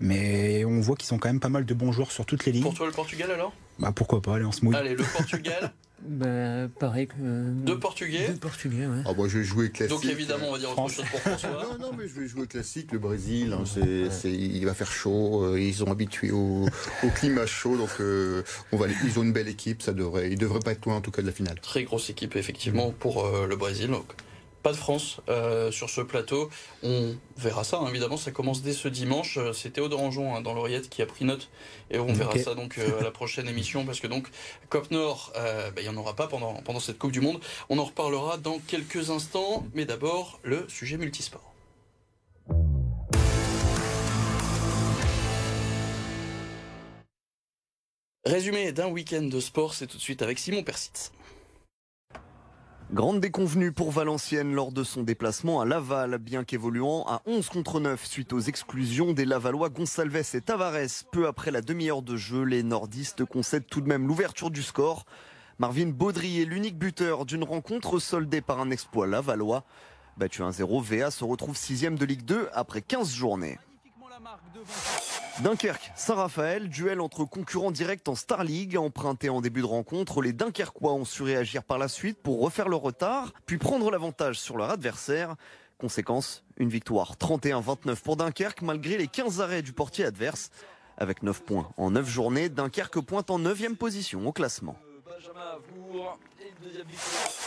mais 0.00 0.64
on 0.64 0.80
voit 0.80 0.96
qu'ils 0.96 1.08
sont 1.08 1.18
quand 1.18 1.28
même 1.28 1.40
pas 1.40 1.48
mal 1.48 1.64
de 1.64 1.74
bons 1.74 1.92
joueurs 1.92 2.12
sur 2.12 2.26
toutes 2.26 2.44
les 2.44 2.52
lignes. 2.52 2.62
Pour 2.62 2.74
toi 2.74 2.86
le 2.86 2.92
Portugal 2.92 3.30
alors? 3.30 3.52
Bah 3.78 3.92
pourquoi 3.94 4.20
pas, 4.22 4.36
allez 4.36 4.44
on 4.44 4.52
se 4.52 4.64
mouille. 4.64 4.76
Allez 4.76 4.94
le 4.94 5.04
Portugal. 5.04 5.72
Ben, 6.02 6.68
pareil 6.68 7.06
que. 7.06 7.14
Deux 7.18 7.78
Portugais 7.78 8.28
Deux 8.28 8.34
Portugais, 8.34 8.86
ouais. 8.86 9.02
Ah, 9.06 9.12
moi, 9.16 9.28
je 9.28 9.38
vais 9.38 9.44
jouer 9.44 9.70
classique. 9.70 9.94
Donc, 9.94 10.04
évidemment, 10.04 10.48
on 10.48 10.52
va 10.52 10.58
dire 10.58 10.70
autre 10.70 10.88
chose 10.88 11.04
pour 11.10 11.20
François. 11.20 11.50
non, 11.78 11.78
non, 11.78 11.92
mais 11.96 12.08
je 12.08 12.20
vais 12.20 12.26
jouer 12.26 12.46
classique. 12.46 12.92
Le 12.92 12.98
Brésil, 12.98 13.52
hein, 13.52 13.64
c'est, 13.64 14.30
il 14.30 14.64
va 14.64 14.74
faire 14.74 14.90
chaud. 14.90 15.44
Euh, 15.44 15.60
ils 15.60 15.74
sont 15.74 15.90
habitués 15.90 16.30
au, 16.30 16.66
au 17.02 17.08
climat 17.14 17.46
chaud. 17.46 17.76
Donc, 17.76 17.90
euh, 18.00 18.42
on 18.72 18.76
va, 18.76 18.86
ils 19.04 19.18
ont 19.18 19.22
une 19.22 19.32
belle 19.32 19.48
équipe. 19.48 19.82
Ça 19.82 19.92
devrait, 19.92 20.30
ils 20.30 20.38
devraient 20.38 20.60
pas 20.60 20.72
être 20.72 20.84
loin, 20.84 20.96
en 20.96 21.00
tout 21.00 21.10
cas, 21.10 21.22
de 21.22 21.26
la 21.26 21.32
finale. 21.32 21.58
Très 21.60 21.84
grosse 21.84 22.10
équipe, 22.10 22.36
effectivement, 22.36 22.90
pour 22.90 23.24
euh, 23.24 23.46
le 23.46 23.56
Brésil. 23.56 23.88
Donc, 23.88 24.12
pas 24.64 24.72
de 24.72 24.76
France 24.76 25.20
euh, 25.28 25.70
sur 25.70 25.90
ce 25.90 26.00
plateau. 26.00 26.48
On 26.82 27.14
verra 27.36 27.64
ça, 27.64 27.76
hein, 27.76 27.86
évidemment, 27.90 28.16
ça 28.16 28.30
commence 28.30 28.62
dès 28.62 28.72
ce 28.72 28.88
dimanche. 28.88 29.36
Euh, 29.36 29.52
c'est 29.52 29.70
Théodore 29.70 30.00
Anjon 30.00 30.34
hein, 30.34 30.40
dans 30.40 30.54
l'Oriette 30.54 30.88
qui 30.88 31.02
a 31.02 31.06
pris 31.06 31.26
note 31.26 31.50
et 31.90 31.98
on 31.98 32.12
verra 32.14 32.36
ça 32.38 32.54
donc 32.54 32.78
euh, 32.78 32.98
à 32.98 33.02
la 33.02 33.10
prochaine 33.10 33.46
émission 33.46 33.84
parce 33.84 34.00
que 34.00 34.06
donc 34.06 34.26
Cop 34.70 34.90
Nord, 34.90 35.32
bah, 35.34 35.72
il 35.76 35.82
n'y 35.82 35.88
en 35.90 35.96
aura 35.96 36.16
pas 36.16 36.26
pendant, 36.26 36.54
pendant 36.54 36.80
cette 36.80 36.98
Coupe 36.98 37.12
du 37.12 37.20
Monde. 37.20 37.40
On 37.68 37.78
en 37.78 37.84
reparlera 37.84 38.38
dans 38.38 38.58
quelques 38.58 39.10
instants, 39.10 39.66
mais 39.74 39.84
d'abord 39.84 40.40
le 40.42 40.66
sujet 40.68 40.96
multisport. 40.96 41.52
Résumé 48.24 48.72
d'un 48.72 48.88
week-end 48.88 49.22
de 49.22 49.40
sport, 49.40 49.74
c'est 49.74 49.86
tout 49.86 49.98
de 49.98 50.02
suite 50.02 50.22
avec 50.22 50.38
Simon 50.38 50.62
Persitz. 50.62 51.12
Grande 52.92 53.18
déconvenue 53.18 53.72
pour 53.72 53.90
Valenciennes 53.90 54.54
lors 54.54 54.70
de 54.70 54.84
son 54.84 55.02
déplacement 55.02 55.60
à 55.60 55.64
Laval, 55.64 56.18
bien 56.18 56.44
qu'évoluant 56.44 57.04
à 57.08 57.22
11 57.26 57.48
contre 57.48 57.80
9 57.80 58.04
suite 58.04 58.32
aux 58.32 58.40
exclusions 58.40 59.12
des 59.12 59.24
Lavallois 59.24 59.70
Gonsalves 59.70 60.34
et 60.34 60.40
Tavares. 60.40 61.04
Peu 61.10 61.26
après 61.26 61.50
la 61.50 61.60
demi-heure 61.60 62.02
de 62.02 62.16
jeu, 62.16 62.42
les 62.42 62.62
nordistes 62.62 63.24
concèdent 63.24 63.66
tout 63.66 63.80
de 63.80 63.88
même 63.88 64.06
l'ouverture 64.06 64.50
du 64.50 64.62
score. 64.62 65.06
Marvin 65.58 65.88
Baudry 65.88 66.42
est 66.42 66.44
l'unique 66.44 66.78
buteur 66.78 67.24
d'une 67.24 67.42
rencontre 67.42 67.98
soldée 67.98 68.42
par 68.42 68.60
un 68.60 68.70
exploit 68.70 69.06
lavallois. 69.06 69.64
Battu 70.16 70.42
1-0, 70.42 70.82
VA 70.82 71.10
se 71.10 71.24
retrouve 71.24 71.56
sixième 71.56 71.98
de 71.98 72.04
Ligue 72.04 72.24
2 72.24 72.48
après 72.52 72.82
15 72.82 73.12
journées. 73.12 73.58
Dunkerque, 75.42 75.90
Saint-Raphaël, 75.96 76.68
duel 76.68 77.00
entre 77.00 77.24
concurrents 77.24 77.72
directs 77.72 78.08
en 78.08 78.14
Star 78.14 78.44
League, 78.44 78.76
emprunté 78.76 79.28
en 79.28 79.40
début 79.40 79.60
de 79.60 79.66
rencontre. 79.66 80.22
Les 80.22 80.32
Dunkerquois 80.32 80.92
ont 80.92 81.04
su 81.04 81.22
réagir 81.22 81.64
par 81.64 81.78
la 81.78 81.88
suite 81.88 82.22
pour 82.22 82.40
refaire 82.40 82.68
le 82.68 82.76
retard, 82.76 83.32
puis 83.46 83.58
prendre 83.58 83.90
l'avantage 83.90 84.38
sur 84.38 84.56
leur 84.56 84.70
adversaire. 84.70 85.36
Conséquence, 85.78 86.44
une 86.56 86.68
victoire 86.68 87.16
31-29 87.16 87.96
pour 87.96 88.16
Dunkerque 88.16 88.62
malgré 88.62 88.96
les 88.96 89.08
15 89.08 89.40
arrêts 89.40 89.62
du 89.62 89.72
portier 89.72 90.04
adverse. 90.04 90.50
Avec 90.96 91.22
9 91.22 91.42
points 91.42 91.68
en 91.76 91.90
9 91.90 92.08
journées, 92.08 92.48
Dunkerque 92.48 93.00
pointe 93.00 93.30
en 93.30 93.40
9e 93.40 93.74
position 93.74 94.26
au 94.26 94.32
classement. 94.32 94.76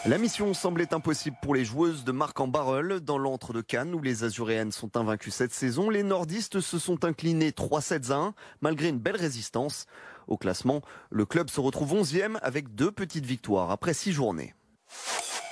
La 0.05 0.17
mission 0.17 0.53
semblait 0.53 0.93
impossible 0.93 1.37
pour 1.41 1.53
les 1.53 1.65
joueuses 1.65 2.03
de 2.03 2.11
Marc 2.11 2.39
en 2.39 2.47
Barreul. 2.47 2.99
Dans 3.01 3.17
l'antre 3.17 3.53
de 3.53 3.61
Cannes, 3.61 3.93
où 3.93 4.01
les 4.01 4.23
Azuréennes 4.23 4.71
sont 4.71 4.97
invaincues 4.97 5.31
cette 5.31 5.53
saison, 5.53 5.89
les 5.89 6.03
nordistes 6.03 6.59
se 6.59 6.79
sont 6.79 7.05
inclinés 7.05 7.51
3-7 7.51 8.11
1, 8.11 8.33
malgré 8.61 8.89
une 8.89 8.99
belle 8.99 9.17
résistance. 9.17 9.85
Au 10.27 10.37
classement, 10.37 10.81
le 11.09 11.25
club 11.25 11.49
se 11.49 11.59
retrouve 11.59 11.93
11e 11.93 12.37
avec 12.41 12.73
deux 12.75 12.91
petites 12.91 13.25
victoires 13.25 13.71
après 13.71 13.93
6 13.93 14.11
journées. 14.11 14.53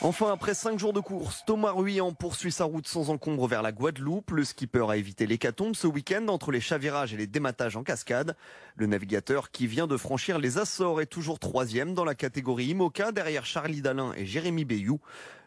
Enfin, 0.02 0.32
après 0.32 0.54
5 0.54 0.78
jours 0.78 0.94
de 0.94 1.00
course, 1.00 1.44
Thomas 1.46 1.72
Ruyant 1.72 2.14
poursuit 2.14 2.52
sa 2.52 2.66
route 2.66 2.88
sans 2.88 3.10
encombre 3.10 3.48
vers 3.48 3.64
la 3.64 3.72
Guadeloupe. 3.72 4.32
Le 4.32 4.44
skipper 4.44 4.86
a 4.90 4.98
évité 4.98 5.26
l'hécatombe 5.26 5.76
ce 5.76 5.88
week-end 5.88 6.28
entre 6.28 6.52
les 6.52 6.60
chavirages 6.60 7.14
et 7.14 7.18
les 7.18 7.28
dématages 7.28 7.76
en 7.76 7.84
cascade. 7.84 8.36
Le 8.76 8.86
navigateur 8.86 9.52
qui 9.52 9.68
vient 9.68 9.88
de 9.88 9.98
franchir 9.98 10.38
les 10.38 10.58
Açores 10.58 11.02
est 11.02 11.08
toujours 11.08 11.40
troisième 11.40 11.94
dans 11.94 12.06
la 12.06 12.14
catégorie 12.14 12.68
IMOCA 12.68 13.14
derrière 13.14 13.46
Charlie 13.46 13.82
Dalin 13.82 14.14
et 14.16 14.26
Jérémy 14.26 14.66
Bayou. 14.66 15.00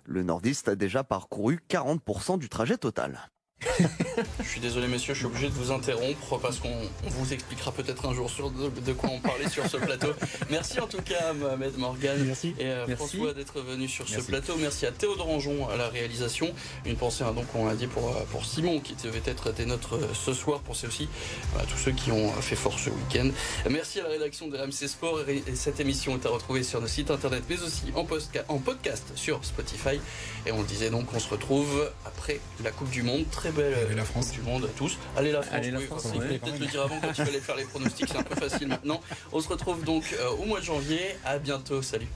Le 0.04 0.22
nordiste 0.22 0.68
a 0.68 0.74
déjà 0.74 1.04
parcouru 1.04 1.60
40% 1.68 2.38
du 2.38 2.48
trajet 2.48 2.78
total. 2.78 3.30
je 4.40 4.48
suis 4.48 4.60
désolé 4.60 4.86
messieurs, 4.86 5.14
je 5.14 5.18
suis 5.18 5.26
obligé 5.26 5.48
de 5.48 5.52
vous 5.52 5.72
interrompre 5.72 6.38
parce 6.38 6.60
qu'on 6.60 6.76
vous 7.02 7.32
expliquera 7.32 7.72
peut-être 7.72 8.06
un 8.06 8.14
jour 8.14 8.30
sur 8.30 8.50
de, 8.50 8.92
quoi 8.92 9.10
on 9.12 9.18
parlait 9.18 9.48
sur 9.48 9.66
ce 9.66 9.76
plateau. 9.88 10.12
Merci 10.48 10.78
en 10.78 10.86
tout 10.86 11.02
cas 11.02 11.32
Mohamed 11.32 11.76
Morgan 11.76 12.24
Merci. 12.24 12.54
et 12.60 12.66
euh, 12.66 12.96
François 12.96 13.34
d'être 13.34 13.60
venu 13.60 13.88
sur 13.88 14.08
ce 14.08 14.20
plateau. 14.20 14.54
Merci 14.60 14.86
à 14.86 14.92
Théodore 14.92 15.28
Anjon 15.30 15.68
à 15.68 15.76
la 15.76 15.88
réalisation. 15.88 16.52
Une 16.86 16.96
pensée 16.96 17.24
hein, 17.24 17.32
donc 17.32 17.46
on 17.54 17.66
l'a 17.66 17.74
dit 17.74 17.88
pour, 17.88 18.08
euh, 18.10 18.20
pour 18.30 18.44
Simon 18.44 18.78
qui 18.78 18.94
devait 18.94 19.22
être 19.24 19.52
des 19.52 19.66
nôtres 19.66 19.96
euh, 19.96 20.08
ce 20.14 20.32
soir. 20.32 20.60
Pensez 20.60 20.86
aussi 20.86 21.08
à 21.58 21.64
tous 21.64 21.78
ceux 21.78 21.92
qui 21.92 22.12
ont 22.12 22.30
fait 22.40 22.56
fort 22.56 22.78
ce 22.78 22.90
week-end. 22.90 23.28
Merci 23.68 23.98
à 23.98 24.04
la 24.04 24.10
rédaction 24.10 24.46
de 24.46 24.56
RMC 24.56 24.86
Sport 24.86 25.28
et 25.28 25.42
cette 25.54 25.80
émission 25.80 26.14
est 26.14 26.26
à 26.26 26.30
retrouver 26.30 26.62
sur 26.62 26.80
nos 26.80 26.86
sites 26.86 27.10
internet 27.10 27.42
mais 27.48 27.60
aussi 27.60 27.92
en, 27.96 28.06
en 28.54 28.58
podcast 28.58 29.04
sur 29.16 29.44
Spotify. 29.44 30.00
Et 30.46 30.52
on 30.52 30.58
le 30.58 30.66
disait 30.66 30.90
donc 30.90 31.12
on 31.12 31.18
se 31.18 31.28
retrouve 31.28 31.90
après 32.06 32.38
la 32.62 32.70
Coupe 32.70 32.90
du 32.90 33.02
Monde. 33.02 33.24
Très 33.32 33.47
belle 33.50 33.72
la 33.94 34.02
euh, 34.02 34.04
France 34.04 34.32
du 34.32 34.40
monde 34.40 34.64
à 34.64 34.78
tous. 34.78 34.98
Allez 35.16 35.32
la 35.32 35.42
France. 35.42 35.54
Allez 35.54 35.70
la 35.70 35.80
France. 35.80 36.12
Peut-être 36.12 36.58
le 36.58 36.66
dire 36.66 36.82
avant 36.82 37.00
quand 37.00 37.12
tu 37.12 37.24
fallait 37.24 37.40
faire 37.40 37.56
les 37.56 37.64
pronostics, 37.64 38.08
c'est 38.08 38.18
un 38.18 38.22
peu 38.22 38.34
facile 38.34 38.68
maintenant. 38.68 39.00
On 39.32 39.40
se 39.40 39.48
retrouve 39.48 39.84
donc 39.84 40.04
euh, 40.18 40.30
au 40.30 40.44
mois 40.44 40.60
de 40.60 40.64
janvier. 40.64 41.16
À 41.24 41.38
bientôt. 41.38 41.82
Salut. 41.82 42.08